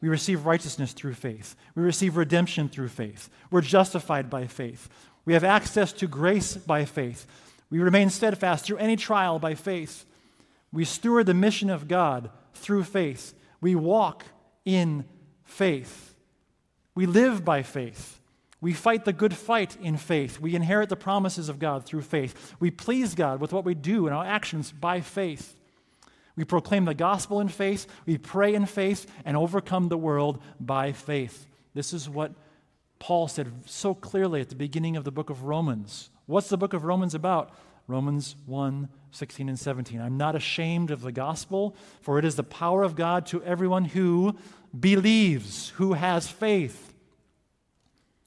We 0.00 0.08
receive 0.08 0.46
righteousness 0.46 0.92
through 0.92 1.14
faith. 1.14 1.56
We 1.74 1.82
receive 1.82 2.16
redemption 2.16 2.68
through 2.68 2.88
faith. 2.88 3.30
We're 3.50 3.62
justified 3.62 4.28
by 4.28 4.46
faith. 4.46 4.88
We 5.24 5.32
have 5.32 5.44
access 5.44 5.92
to 5.94 6.06
grace 6.06 6.56
by 6.56 6.84
faith. 6.84 7.26
We 7.70 7.78
remain 7.78 8.10
steadfast 8.10 8.64
through 8.64 8.76
any 8.78 8.96
trial 8.96 9.38
by 9.38 9.54
faith. 9.54 10.04
We 10.72 10.84
steward 10.84 11.26
the 11.26 11.34
mission 11.34 11.70
of 11.70 11.88
God 11.88 12.30
through 12.54 12.84
faith. 12.84 13.34
We 13.60 13.74
walk 13.74 14.24
in 14.64 15.04
faith. 15.44 16.14
We 16.94 17.06
live 17.06 17.44
by 17.44 17.62
faith. 17.62 18.20
We 18.60 18.72
fight 18.72 19.04
the 19.04 19.12
good 19.12 19.34
fight 19.34 19.76
in 19.80 19.96
faith. 19.96 20.40
We 20.40 20.54
inherit 20.54 20.88
the 20.88 20.96
promises 20.96 21.48
of 21.48 21.58
God 21.58 21.84
through 21.84 22.02
faith. 22.02 22.54
We 22.58 22.70
please 22.70 23.14
God 23.14 23.40
with 23.40 23.52
what 23.52 23.64
we 23.64 23.74
do 23.74 24.06
and 24.06 24.14
our 24.14 24.24
actions 24.24 24.72
by 24.72 25.00
faith. 25.00 25.56
We 26.36 26.44
proclaim 26.44 26.84
the 26.84 26.94
gospel 26.94 27.40
in 27.40 27.48
faith, 27.48 27.86
we 28.04 28.18
pray 28.18 28.54
in 28.54 28.66
faith, 28.66 29.06
and 29.24 29.36
overcome 29.36 29.88
the 29.88 29.96
world 29.96 30.42
by 30.60 30.92
faith. 30.92 31.46
This 31.74 31.92
is 31.92 32.08
what 32.08 32.32
Paul 32.98 33.28
said 33.28 33.50
so 33.64 33.94
clearly 33.94 34.40
at 34.40 34.50
the 34.50 34.54
beginning 34.54 34.96
of 34.96 35.04
the 35.04 35.10
book 35.10 35.30
of 35.30 35.44
Romans. 35.44 36.10
What's 36.26 36.48
the 36.48 36.58
book 36.58 36.72
of 36.72 36.84
Romans 36.84 37.14
about? 37.14 37.52
Romans 37.88 38.36
1 38.46 38.88
16 39.12 39.48
and 39.48 39.58
17. 39.58 39.98
I'm 39.98 40.18
not 40.18 40.36
ashamed 40.36 40.90
of 40.90 41.00
the 41.00 41.12
gospel, 41.12 41.74
for 42.02 42.18
it 42.18 42.24
is 42.24 42.36
the 42.36 42.42
power 42.42 42.82
of 42.82 42.96
God 42.96 43.24
to 43.26 43.42
everyone 43.44 43.86
who 43.86 44.36
believes, 44.78 45.70
who 45.76 45.94
has 45.94 46.28
faith. 46.28 46.92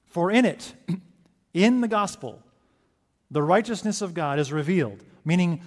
For 0.06 0.32
in 0.32 0.44
it, 0.44 0.74
in 1.54 1.80
the 1.80 1.86
gospel, 1.86 2.42
the 3.30 3.42
righteousness 3.42 4.02
of 4.02 4.14
God 4.14 4.40
is 4.40 4.52
revealed, 4.52 5.04
meaning 5.24 5.62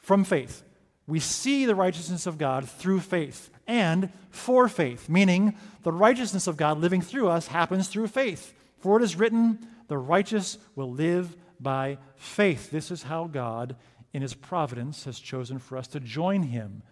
from 0.00 0.24
faith. 0.24 0.62
We 1.10 1.18
see 1.18 1.66
the 1.66 1.74
righteousness 1.74 2.26
of 2.26 2.38
God 2.38 2.68
through 2.68 3.00
faith 3.00 3.50
and 3.66 4.10
for 4.30 4.68
faith, 4.68 5.08
meaning 5.08 5.56
the 5.82 5.92
righteousness 5.92 6.46
of 6.46 6.56
God 6.56 6.78
living 6.78 7.02
through 7.02 7.28
us 7.28 7.48
happens 7.48 7.88
through 7.88 8.06
faith. 8.06 8.54
For 8.78 8.96
it 8.96 9.02
is 9.02 9.16
written, 9.16 9.58
the 9.88 9.98
righteous 9.98 10.56
will 10.76 10.92
live 10.92 11.36
by 11.58 11.98
faith. 12.14 12.70
This 12.70 12.92
is 12.92 13.02
how 13.02 13.24
God, 13.24 13.74
in 14.12 14.22
his 14.22 14.34
providence, 14.34 15.04
has 15.04 15.18
chosen 15.18 15.58
for 15.58 15.76
us 15.76 15.88
to 15.88 16.00
join 16.00 16.44
him 16.44 16.84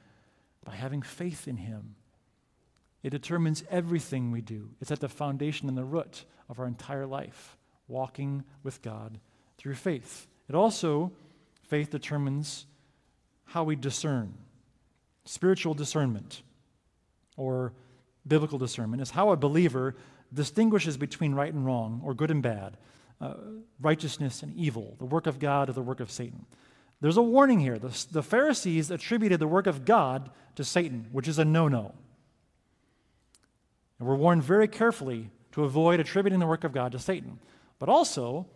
by 0.64 0.74
having 0.74 1.00
faith 1.00 1.46
in 1.46 1.56
him. 1.56 1.94
It 3.04 3.10
determines 3.10 3.62
everything 3.70 4.32
we 4.32 4.40
do. 4.40 4.70
It's 4.80 4.90
at 4.90 4.98
the 4.98 5.08
foundation 5.08 5.68
and 5.68 5.78
the 5.78 5.84
root 5.84 6.24
of 6.48 6.58
our 6.58 6.66
entire 6.66 7.06
life, 7.06 7.56
walking 7.86 8.42
with 8.64 8.82
God 8.82 9.20
through 9.58 9.76
faith. 9.76 10.26
It 10.48 10.56
also, 10.56 11.12
faith 11.62 11.90
determines 11.90 12.66
how 13.48 13.64
we 13.64 13.76
discern. 13.76 14.34
Spiritual 15.24 15.74
discernment 15.74 16.42
or 17.36 17.72
biblical 18.26 18.58
discernment 18.58 19.02
is 19.02 19.10
how 19.10 19.30
a 19.30 19.36
believer 19.36 19.96
distinguishes 20.32 20.96
between 20.96 21.34
right 21.34 21.52
and 21.52 21.64
wrong 21.64 22.00
or 22.04 22.14
good 22.14 22.30
and 22.30 22.42
bad, 22.42 22.76
uh, 23.20 23.34
righteousness 23.80 24.42
and 24.42 24.54
evil, 24.54 24.94
the 24.98 25.04
work 25.04 25.26
of 25.26 25.38
God 25.38 25.68
or 25.68 25.72
the 25.72 25.82
work 25.82 26.00
of 26.00 26.10
Satan. 26.10 26.44
There's 27.00 27.16
a 27.16 27.22
warning 27.22 27.60
here. 27.60 27.78
The, 27.78 28.06
the 28.10 28.22
Pharisees 28.22 28.90
attributed 28.90 29.40
the 29.40 29.46
work 29.46 29.66
of 29.66 29.84
God 29.84 30.30
to 30.56 30.64
Satan, 30.64 31.06
which 31.12 31.28
is 31.28 31.38
a 31.38 31.44
no 31.44 31.68
no. 31.68 31.94
And 33.98 34.08
we're 34.08 34.16
warned 34.16 34.42
very 34.42 34.68
carefully 34.68 35.30
to 35.52 35.64
avoid 35.64 36.00
attributing 36.00 36.38
the 36.38 36.46
work 36.46 36.64
of 36.64 36.72
God 36.72 36.92
to 36.92 36.98
Satan. 36.98 37.38
But 37.78 37.88
also, 37.88 38.46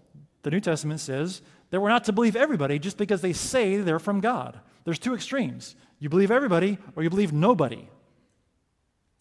the 0.42 0.50
New 0.50 0.60
Testament 0.60 1.00
says 1.00 1.40
that 1.70 1.80
we're 1.80 1.88
not 1.88 2.04
to 2.04 2.12
believe 2.12 2.36
everybody 2.36 2.78
just 2.78 2.98
because 2.98 3.22
they 3.22 3.32
say 3.32 3.76
they're 3.76 3.98
from 3.98 4.20
God. 4.20 4.60
There's 4.84 4.98
two 4.98 5.14
extremes. 5.14 5.76
You 5.98 6.08
believe 6.08 6.30
everybody 6.30 6.78
or 6.96 7.02
you 7.02 7.10
believe 7.10 7.32
nobody. 7.32 7.88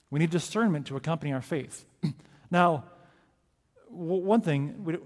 We 0.10 0.20
need 0.20 0.30
discernment 0.30 0.88
to 0.88 0.98
accompany 0.98 1.32
our 1.32 1.42
faith. 1.42 1.86
now, 2.52 2.86
w- 3.90 4.24
one 4.24 4.42
thing, 4.42 4.84
we, 4.84 4.98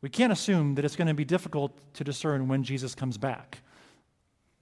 we 0.00 0.08
can't 0.08 0.32
assume 0.32 0.74
that 0.76 0.84
it's 0.84 0.96
going 0.96 1.08
to 1.08 1.14
be 1.14 1.24
difficult 1.24 1.76
to 1.94 2.04
discern 2.04 2.46
when 2.46 2.62
Jesus 2.62 2.94
comes 2.94 3.18
back. 3.18 3.58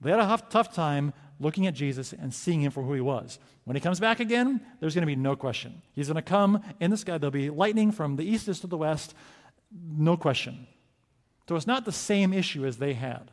They 0.01 0.11
had 0.11 0.19
a 0.19 0.43
tough 0.49 0.73
time 0.73 1.13
looking 1.39 1.67
at 1.67 1.73
Jesus 1.73 2.13
and 2.13 2.33
seeing 2.33 2.61
him 2.61 2.71
for 2.71 2.83
who 2.83 2.93
he 2.93 3.01
was. 3.01 3.39
When 3.65 3.75
he 3.75 3.81
comes 3.81 3.99
back 3.99 4.19
again, 4.19 4.61
there's 4.79 4.95
going 4.95 5.03
to 5.03 5.07
be 5.07 5.15
no 5.15 5.35
question. 5.35 5.81
He's 5.93 6.07
going 6.07 6.15
to 6.15 6.21
come 6.21 6.63
in 6.79 6.91
the 6.91 6.97
sky. 6.97 7.17
There'll 7.17 7.31
be 7.31 7.49
lightning 7.49 7.91
from 7.91 8.15
the 8.15 8.25
east 8.25 8.45
to 8.61 8.67
the 8.67 8.77
west, 8.77 9.13
no 9.71 10.17
question. 10.17 10.67
So 11.47 11.55
it's 11.55 11.67
not 11.67 11.85
the 11.85 11.91
same 11.91 12.33
issue 12.33 12.65
as 12.65 12.77
they 12.77 12.93
had. 12.93 13.31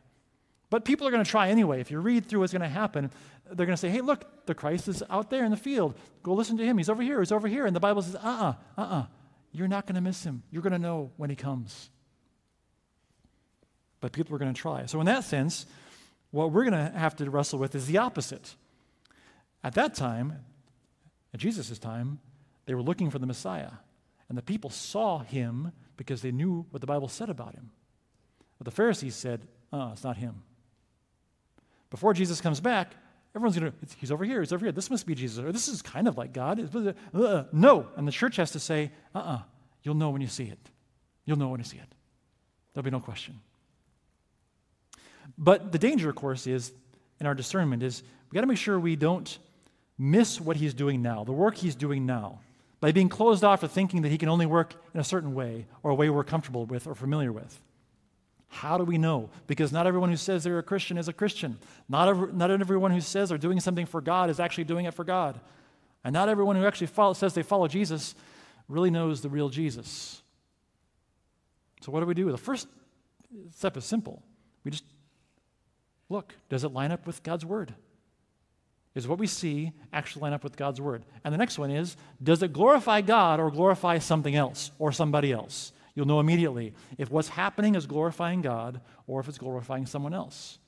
But 0.75 0.85
people 0.85 1.07
are 1.07 1.13
going 1.13 1.23
to 1.23 1.31
try 1.31 1.51
anyway. 1.51 1.81
If 1.81 1.93
you 1.93 2.01
read 2.01 2.27
through 2.27 2.41
what's 2.41 2.53
going 2.53 2.63
to 2.63 2.69
happen, 2.69 3.13
they're 3.47 3.65
going 3.65 3.77
to 3.77 3.81
say, 3.81 3.91
hey, 3.91 4.01
look, 4.01 4.45
the 4.47 4.57
Christ 4.57 4.89
is 4.89 5.05
out 5.09 5.31
there 5.31 5.45
in 5.45 5.53
the 5.53 5.57
field. 5.57 5.95
Go 6.25 6.35
listen 6.35 6.57
to 6.57 6.65
him. 6.65 6.79
He's 6.79 6.89
over 6.89 7.01
here. 7.01 7.21
He's 7.21 7.31
over 7.31 7.47
here. 7.47 7.65
And 7.65 7.77
the 7.77 7.79
Bible 7.79 8.03
says, 8.03 8.17
uh 8.17 8.19
uh-uh, 8.25 8.55
uh, 8.77 8.81
uh-uh. 8.81 9.07
You're 9.53 9.69
not 9.69 9.87
going 9.87 9.95
to 9.95 10.01
miss 10.01 10.25
him. 10.25 10.43
You're 10.51 10.63
going 10.63 10.73
to 10.73 10.81
know 10.81 11.13
when 11.17 11.31
he 11.31 11.37
comes. 11.37 11.91
But 14.01 14.11
people 14.11 14.35
are 14.35 14.41
going 14.41 14.53
to 14.53 14.61
try. 14.61 14.87
So, 14.87 14.99
in 14.99 15.07
that 15.07 15.23
sense, 15.23 15.65
what 16.33 16.51
we're 16.51 16.69
going 16.69 16.91
to 16.93 16.99
have 16.99 17.15
to 17.19 17.31
wrestle 17.31 17.61
with 17.61 17.77
is 17.77 17.87
the 17.87 17.99
opposite. 17.99 18.57
At 19.63 19.75
that 19.75 19.95
time, 19.95 20.41
at 21.33 21.39
Jesus' 21.39 21.79
time, 21.79 22.19
they 22.67 22.75
were 22.75 22.83
looking 22.83 23.11
for 23.11 23.21
the 23.21 23.29
Messiah. 23.29 23.71
And 24.29 24.37
the 24.37 24.43
people 24.43 24.71
saw 24.71 25.21
him 25.21 25.71
because 25.97 26.21
they 26.21 26.33
knew 26.33 26.67
what 26.73 26.81
the 26.81 26.89
Bible 26.89 27.07
said 27.07 27.31
about 27.31 27.55
him. 27.55 27.71
But 28.59 28.65
the 28.65 28.73
Pharisees 28.73 29.15
said, 29.15 29.47
uh, 29.73 29.91
it's 29.93 30.03
not 30.03 30.17
him. 30.17 30.43
Before 31.95 32.13
Jesus 32.13 32.41
comes 32.41 32.59
back, 32.59 32.91
everyone's 33.37 33.57
going 33.57 33.71
to, 33.71 33.79
he's 33.99 34.11
over 34.11 34.25
here, 34.25 34.41
he's 34.41 34.53
over 34.53 34.65
here. 34.65 34.73
This 34.73 34.91
must 34.91 35.07
be 35.07 35.15
Jesus. 35.15 35.39
Or 35.39 35.53
this 35.53 35.69
is 35.69 35.81
kind 35.81 36.09
of 36.09 36.19
like 36.19 36.33
God. 36.33 36.59
No. 37.53 37.87
And 37.97 38.09
the 38.09 38.11
church 38.11 38.35
has 38.35 38.51
to 38.51 38.59
say, 38.59 38.91
uh 39.15 39.19
uh-uh, 39.19 39.33
uh, 39.35 39.43
you 39.85 39.93
will 39.93 39.97
know 39.97 40.11
when 40.11 40.21
you 40.21 40.27
see 40.27 40.47
it. 40.47 40.59
You'll 41.25 41.39
know 41.39 41.51
when 41.51 41.61
you 41.61 41.65
see 41.65 41.77
it. 41.77 41.87
There'll 42.73 42.83
be 42.83 42.91
no 42.91 42.99
question. 42.99 43.39
But 45.39 45.71
the 45.71 45.79
danger, 45.79 46.11
of 46.11 46.17
course, 46.17 46.49
is 46.49 46.73
in 47.21 47.29
our 47.29 47.35
discernment 47.37 47.85
is 47.85 48.03
we 48.29 48.35
got 48.35 48.41
to 48.41 48.49
make 48.49 48.59
sure 48.59 48.77
we 48.77 48.97
don't 48.97 49.39
miss 49.97 50.41
what 50.41 50.57
he's 50.57 50.75
doing 50.75 51.01
now, 51.01 51.23
the 51.23 51.31
work 51.31 51.55
he's 51.55 51.77
doing 51.77 52.07
now, 52.07 52.41
by 52.81 52.91
being 52.91 53.09
closed 53.09 53.45
off 53.45 53.61
to 53.61 53.69
thinking 53.69 54.03
that 54.03 54.09
he 54.09 54.19
can 54.19 54.29
only 54.29 54.47
work 54.47 54.75
in 54.95 54.99
a 54.99 55.05
certain 55.05 55.33
way 55.33 55.67
or 55.85 55.93
a 55.93 55.95
way 55.95 56.11
we're 56.11 56.25
comfortable 56.25 56.67
with 56.67 56.89
or 56.89 56.97
familiar 56.97 57.31
with. 57.31 57.61
How 58.55 58.79
do 58.79 58.85
we 58.85 58.99
know? 58.99 59.31
Because 59.47 59.73
not 59.73 59.87
everyone 59.87 60.11
who 60.11 60.17
says 60.17 60.45
they're 60.45 60.59
a 60.59 60.63
Christian 60.63 60.97
is 60.97 61.09
a 61.09 61.13
Christian. 61.13 61.59
Not, 61.89 62.09
every, 62.09 62.33
not 62.33 62.51
everyone 62.51 62.93
who 62.93 63.01
says 63.01 63.29
they're 63.29 63.39
doing 63.39 63.61
something 63.61 63.87
for 63.87 64.01
God 64.01 64.31
is 64.31 64.41
actually 64.41 64.65
doing 64.65 64.87
it 64.87 64.95
for 64.95 65.05
God. 65.05 65.41
And 66.05 66.13
not 66.13 66.29
everyone 66.29 66.57
who 66.57 66.67
actually 66.67 66.87
follow, 66.89 67.15
says 67.15 67.35
they 67.35 67.43
follow 67.43 67.69
Jesus 67.69 68.15
really 68.69 68.91
knows 68.91 69.21
the 69.21 69.29
real 69.29 69.49
Jesus. 69.49 70.23
So, 71.83 71.93
what 71.93 72.01
do 72.01 72.07
we 72.07 72.15
do? 72.15 72.31
The 72.31 72.39
first 72.39 72.69
step 73.51 73.77
is 73.77 73.85
simple. 73.85 74.23
We 74.65 74.71
just 74.71 74.85
Look, 76.09 76.35
does 76.49 76.65
it 76.65 76.73
line 76.73 76.93
up 76.93 77.07
with 77.07 77.23
God's 77.23 77.45
word? 77.45 77.75
Is 78.95 79.09
what 79.09 79.19
we 79.19 79.27
see 79.27 79.73
actually 79.93 80.23
line 80.23 80.33
up 80.33 80.45
with 80.45 80.57
God's 80.57 80.81
word? 80.81 81.05
And 81.25 81.35
the 81.35 81.39
next 81.39 81.59
one 81.59 81.71
is, 81.71 81.97
does 82.23 82.43
it 82.43 82.53
glorify 82.53 83.01
God 83.01 83.41
or 83.41 83.51
glorify 83.51 83.99
something 83.99 84.37
else 84.37 84.71
or 84.79 84.93
somebody 84.93 85.33
else? 85.33 85.73
You'll 85.95 86.07
know 86.07 86.21
immediately 86.21 86.75
if 86.99 87.11
what's 87.11 87.29
happening 87.29 87.75
is 87.75 87.87
glorifying 87.87 88.43
God 88.43 88.81
or 89.07 89.21
if 89.21 89.29
it's 89.29 89.39
glorifying 89.39 89.87
someone 89.87 90.15
else. 90.15 90.59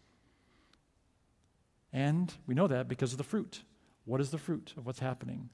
And 1.93 2.33
we 2.47 2.55
know 2.55 2.67
that 2.67 2.89
because 2.89 3.13
of 3.13 3.19
the 3.19 3.25
fruit. 3.25 3.63
What 4.05 4.21
is 4.21 4.31
the 4.31 4.39
fruit 4.39 4.75
of 4.77 4.87
what's 4.87 5.01
happening? 5.01 5.49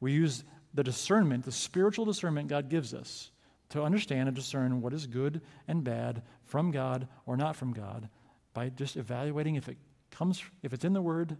We 0.00 0.12
use 0.12 0.44
the 0.72 0.84
discernment, 0.84 1.44
the 1.44 1.52
spiritual 1.52 2.04
discernment 2.04 2.48
God 2.48 2.70
gives 2.70 2.94
us 2.94 3.30
to 3.70 3.82
understand 3.82 4.28
and 4.28 4.36
discern 4.36 4.80
what 4.80 4.94
is 4.94 5.06
good 5.06 5.42
and 5.66 5.84
bad 5.84 6.22
from 6.44 6.70
God 6.70 7.08
or 7.26 7.36
not 7.36 7.56
from 7.56 7.72
God 7.72 8.08
by 8.54 8.70
just 8.70 8.96
evaluating 8.96 9.56
if 9.56 9.68
it 9.68 9.76
comes, 10.10 10.42
if 10.62 10.72
it's 10.72 10.84
in 10.84 10.94
the 10.94 11.02
Word, 11.02 11.36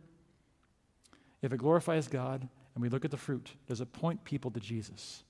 if 1.40 1.53
it 1.53 1.59
glorifies 1.59 2.09
God, 2.09 2.46
and 2.74 2.83
we 2.83 2.88
look 2.88 3.05
at 3.05 3.11
the 3.11 3.16
fruit. 3.16 3.55
Does 3.66 3.81
it 3.81 3.92
point 3.92 4.24
people 4.24 4.51
to 4.51 4.61
Jesus? 4.61 5.24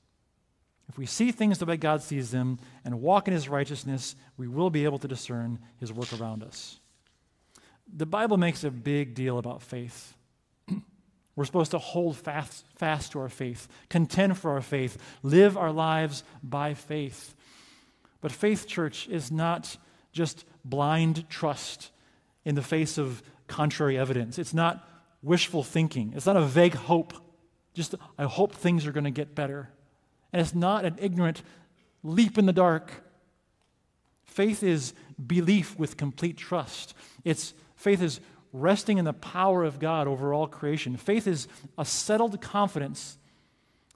If 0.89 0.97
we 0.97 1.07
see 1.07 1.33
things 1.33 1.59
the 1.59 1.67
way 1.67 1.77
God 1.77 2.03
sees 2.03 2.31
them 2.31 2.59
and 2.85 3.01
walk 3.01 3.29
in 3.29 3.35
His 3.35 3.49
righteousness, 3.49 4.17
we 4.37 4.49
will 4.49 4.71
be 4.71 4.85
able 4.85 4.99
to 4.99 5.09
discern 5.09 5.59
His 5.79 5.93
work 5.93 6.13
around 6.19 6.43
us. 6.43 6.81
The 7.95 8.07
Bible 8.07 8.37
makes 8.37 8.65
a 8.65 8.71
big 8.71 9.15
deal 9.15 9.39
about 9.39 9.63
faith. 9.63 10.15
We're 11.37 11.45
supposed 11.45 11.71
to 11.73 11.79
hold 11.79 12.17
fast, 12.17 12.65
fast 12.77 13.13
to 13.13 13.21
our 13.21 13.29
faith, 13.29 13.69
contend 13.89 14.39
for 14.39 14.53
our 14.53 14.61
faith, 14.61 14.99
live 15.23 15.57
our 15.57 15.73
lives 15.73 16.25
by 16.43 16.75
faith. 16.75 17.35
But 18.21 18.33
faith, 18.33 18.67
church, 18.67 19.09
is 19.09 19.31
not 19.31 19.77
just 20.13 20.45
blind 20.65 21.29
trust 21.29 21.91
in 22.45 22.55
the 22.55 22.63
face 22.63 22.99
of 22.99 23.23
contrary 23.47 23.99
evidence. 23.99 24.39
It's 24.39 24.55
not 24.55 24.87
wishful 25.23 25.63
thinking. 25.63 26.13
It's 26.17 26.27
not 26.27 26.37
a 26.37 26.43
vague 26.43 26.75
hope. 26.75 27.15
Just, 27.75 27.95
I 28.17 28.25
hope 28.25 28.53
things 28.53 28.87
are 28.87 28.93
going 28.93 29.05
to 29.05 29.11
get 29.11 29.35
better. 29.35 29.71
And 30.33 30.41
it's 30.41 30.55
not 30.55 30.85
an 30.85 30.97
ignorant 30.99 31.43
leap 32.03 32.39
in 32.39 32.47
the 32.47 32.53
dark. 32.53 32.93
Faith 34.25 34.63
is 34.63 34.95
belief 35.25 35.79
with 35.79 35.97
complete 35.97 36.37
trust. 36.37 36.95
It's 37.25 37.55
faith 37.77 38.03
is 38.03 38.21
resting 38.53 38.99
in 38.99 39.05
the 39.05 39.13
power 39.13 39.65
of 39.65 39.79
God 39.79 40.07
over 40.07 40.33
all 40.33 40.47
creation. 40.47 40.97
Faith 40.97 41.27
is 41.27 41.49
a 41.77 41.85
settled 41.85 42.41
confidence 42.41 43.19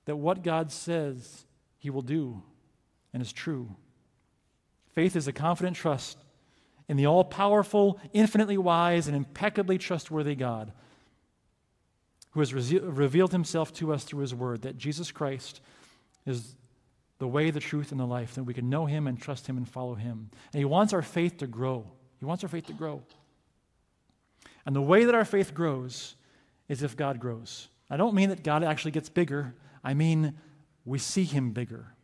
that 0.04 0.16
what 0.16 0.42
God 0.42 0.72
says 0.72 1.44
he 1.78 1.90
will 1.90 2.02
do 2.02 2.42
and 3.12 3.22
is 3.22 3.32
true. 3.32 3.76
Faith 4.94 5.16
is 5.16 5.26
a 5.26 5.32
confident 5.32 5.76
trust 5.76 6.18
in 6.88 6.96
the 6.96 7.06
all 7.06 7.24
powerful, 7.24 8.00
infinitely 8.12 8.58
wise, 8.58 9.06
and 9.06 9.16
impeccably 9.16 9.78
trustworthy 9.78 10.34
God 10.34 10.72
who 12.32 12.40
has 12.40 12.52
re- 12.52 12.78
revealed 12.78 13.32
himself 13.32 13.72
to 13.74 13.92
us 13.92 14.04
through 14.04 14.20
his 14.20 14.34
word 14.34 14.62
that 14.62 14.76
Jesus 14.76 15.10
Christ 15.10 15.60
is 16.26 16.54
the 17.18 17.28
way, 17.28 17.50
the 17.50 17.60
truth, 17.60 17.92
and 17.92 18.00
the 18.00 18.06
life, 18.06 18.34
that 18.34 18.44
we 18.44 18.54
can 18.54 18.68
know 18.68 18.86
Him 18.86 19.06
and 19.06 19.20
trust 19.20 19.46
Him 19.46 19.56
and 19.56 19.68
follow 19.68 19.94
Him. 19.94 20.30
And 20.52 20.58
He 20.58 20.64
wants 20.64 20.92
our 20.92 21.02
faith 21.02 21.38
to 21.38 21.46
grow. 21.46 21.86
He 22.18 22.24
wants 22.24 22.42
our 22.42 22.48
faith 22.48 22.66
to 22.66 22.72
grow. 22.72 23.02
And 24.66 24.74
the 24.74 24.82
way 24.82 25.04
that 25.04 25.14
our 25.14 25.24
faith 25.24 25.54
grows 25.54 26.16
is 26.68 26.82
if 26.82 26.96
God 26.96 27.20
grows. 27.20 27.68
I 27.90 27.96
don't 27.96 28.14
mean 28.14 28.30
that 28.30 28.42
God 28.42 28.64
actually 28.64 28.92
gets 28.92 29.08
bigger, 29.08 29.54
I 29.84 29.94
mean 29.94 30.34
we 30.84 30.98
see 30.98 31.24
Him 31.24 31.52
bigger. 31.52 31.94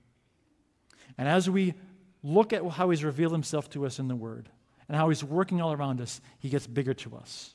And 1.16 1.27
as 1.27 1.51
we 1.51 1.75
look 2.23 2.53
at 2.53 2.64
how 2.64 2.91
He's 2.91 3.05
revealed 3.05 3.33
Himself 3.33 3.71
to 3.71 3.87
us 3.87 3.99
in 3.99 4.09
the 4.09 4.16
Word 4.16 4.49
and 4.89 4.97
how 4.97 5.09
He's 5.09 5.25
working 5.25 5.61
all 5.61 5.73
around 5.73 6.01
us, 6.01 6.21
He 6.39 6.49
gets 6.49 6.66
bigger 6.66 6.95
to 6.95 7.16
us. 7.16 7.55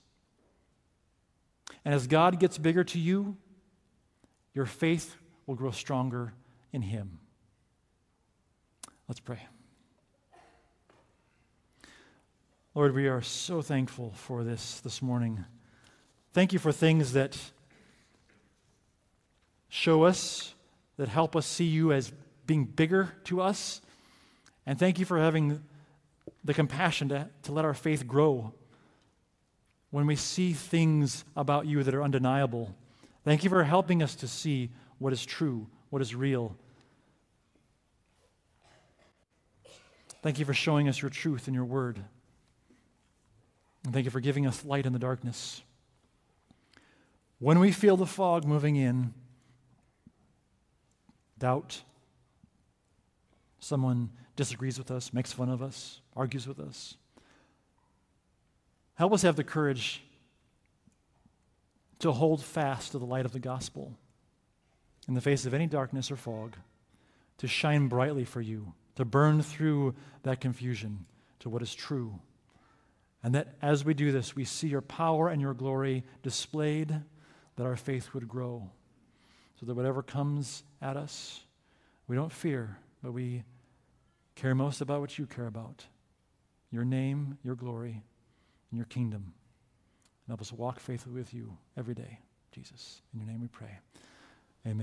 And 1.85 1.93
as 1.93 2.07
God 2.07 2.39
gets 2.39 2.57
bigger 2.57 2.83
to 2.85 2.99
you, 2.99 3.37
your 4.53 4.65
faith 4.65 5.15
will 5.45 5.55
grow 5.55 5.71
stronger 5.71 6.33
in 6.73 6.81
Him. 6.81 7.19
Let's 9.07 9.19
pray. 9.19 9.39
Lord, 12.75 12.95
we 12.95 13.07
are 13.07 13.21
so 13.21 13.61
thankful 13.61 14.11
for 14.15 14.43
this 14.43 14.79
this 14.79 15.01
morning. 15.01 15.45
Thank 16.33 16.51
you 16.51 16.59
for 16.59 16.71
things 16.71 17.13
that 17.13 17.37
show 19.69 20.03
us, 20.03 20.55
that 20.97 21.07
help 21.07 21.35
us 21.35 21.45
see 21.45 21.65
you 21.65 21.93
as 21.93 22.11
being 22.47 22.65
bigger 22.65 23.13
to 23.25 23.41
us. 23.41 23.81
And 24.65 24.79
thank 24.79 24.97
you 24.97 25.05
for 25.05 25.19
having 25.19 25.61
the 26.43 26.53
compassion 26.53 27.09
to, 27.09 27.29
to 27.43 27.51
let 27.51 27.65
our 27.65 27.73
faith 27.75 28.07
grow 28.07 28.53
when 29.91 30.07
we 30.07 30.15
see 30.15 30.53
things 30.53 31.23
about 31.35 31.67
you 31.67 31.83
that 31.83 31.93
are 31.93 32.01
undeniable. 32.01 32.73
Thank 33.23 33.43
you 33.43 33.49
for 33.51 33.63
helping 33.63 34.01
us 34.01 34.15
to 34.15 34.27
see 34.27 34.71
what 34.97 35.13
is 35.13 35.23
true, 35.23 35.67
what 35.93 36.01
is 36.01 36.15
real. 36.15 36.55
Thank 40.23 40.39
you 40.39 40.45
for 40.45 40.53
showing 40.55 40.89
us 40.89 40.99
your 40.99 41.11
truth 41.11 41.47
in 41.47 41.53
your 41.53 41.65
word. 41.65 41.99
And 43.83 43.93
thank 43.93 44.05
you 44.05 44.09
for 44.09 44.19
giving 44.19 44.47
us 44.47 44.65
light 44.65 44.87
in 44.87 44.93
the 44.93 44.97
darkness. 44.97 45.61
When 47.37 47.59
we 47.59 47.71
feel 47.71 47.95
the 47.95 48.07
fog 48.07 48.43
moving 48.43 48.75
in, 48.75 49.13
doubt, 51.37 51.83
someone 53.59 54.09
disagrees 54.35 54.79
with 54.79 54.89
us, 54.89 55.13
makes 55.13 55.31
fun 55.31 55.49
of 55.49 55.61
us, 55.61 56.01
argues 56.15 56.47
with 56.47 56.59
us, 56.59 56.97
help 58.95 59.13
us 59.13 59.21
have 59.21 59.35
the 59.35 59.43
courage 59.43 60.01
to 61.99 62.11
hold 62.11 62.43
fast 62.43 62.93
to 62.93 62.97
the 62.97 63.05
light 63.05 63.25
of 63.25 63.31
the 63.31 63.39
gospel 63.39 63.95
in 65.07 65.13
the 65.13 65.21
face 65.21 65.45
of 65.45 65.53
any 65.53 65.67
darkness 65.67 66.11
or 66.11 66.15
fog, 66.15 66.55
to 67.37 67.47
shine 67.47 67.87
brightly 67.87 68.25
for 68.25 68.41
you, 68.41 68.73
to 68.95 69.05
burn 69.05 69.41
through 69.41 69.95
that 70.23 70.39
confusion 70.39 71.05
to 71.39 71.49
what 71.49 71.61
is 71.61 71.75
true. 71.75 72.19
And 73.21 73.35
that 73.35 73.55
as 73.61 73.85
we 73.85 73.93
do 73.93 74.11
this, 74.11 74.35
we 74.35 74.45
see 74.45 74.67
your 74.67 74.81
power 74.81 75.29
and 75.29 75.41
your 75.41 75.53
glory 75.53 76.03
displayed, 76.21 77.01
that 77.55 77.63
our 77.65 77.75
faith 77.75 78.13
would 78.13 78.27
grow. 78.27 78.69
So 79.59 79.65
that 79.65 79.75
whatever 79.75 80.03
comes 80.03 80.63
at 80.81 80.97
us, 80.97 81.41
we 82.07 82.15
don't 82.15 82.31
fear, 82.31 82.77
but 83.01 83.13
we 83.13 83.43
care 84.35 84.55
most 84.55 84.81
about 84.81 85.01
what 85.01 85.17
you 85.17 85.25
care 85.25 85.47
about 85.47 85.85
your 86.71 86.83
name, 86.83 87.37
your 87.43 87.55
glory, 87.55 88.01
and 88.71 88.77
your 88.77 88.87
kingdom. 88.87 89.21
And 89.21 90.29
help 90.29 90.41
us 90.41 90.51
walk 90.51 90.79
faithfully 90.79 91.13
with 91.13 91.31
you 91.31 91.55
every 91.77 91.93
day, 91.93 92.17
Jesus. 92.51 93.01
In 93.13 93.19
your 93.19 93.29
name 93.29 93.41
we 93.41 93.47
pray. 93.47 93.77
Amen. 94.65 94.81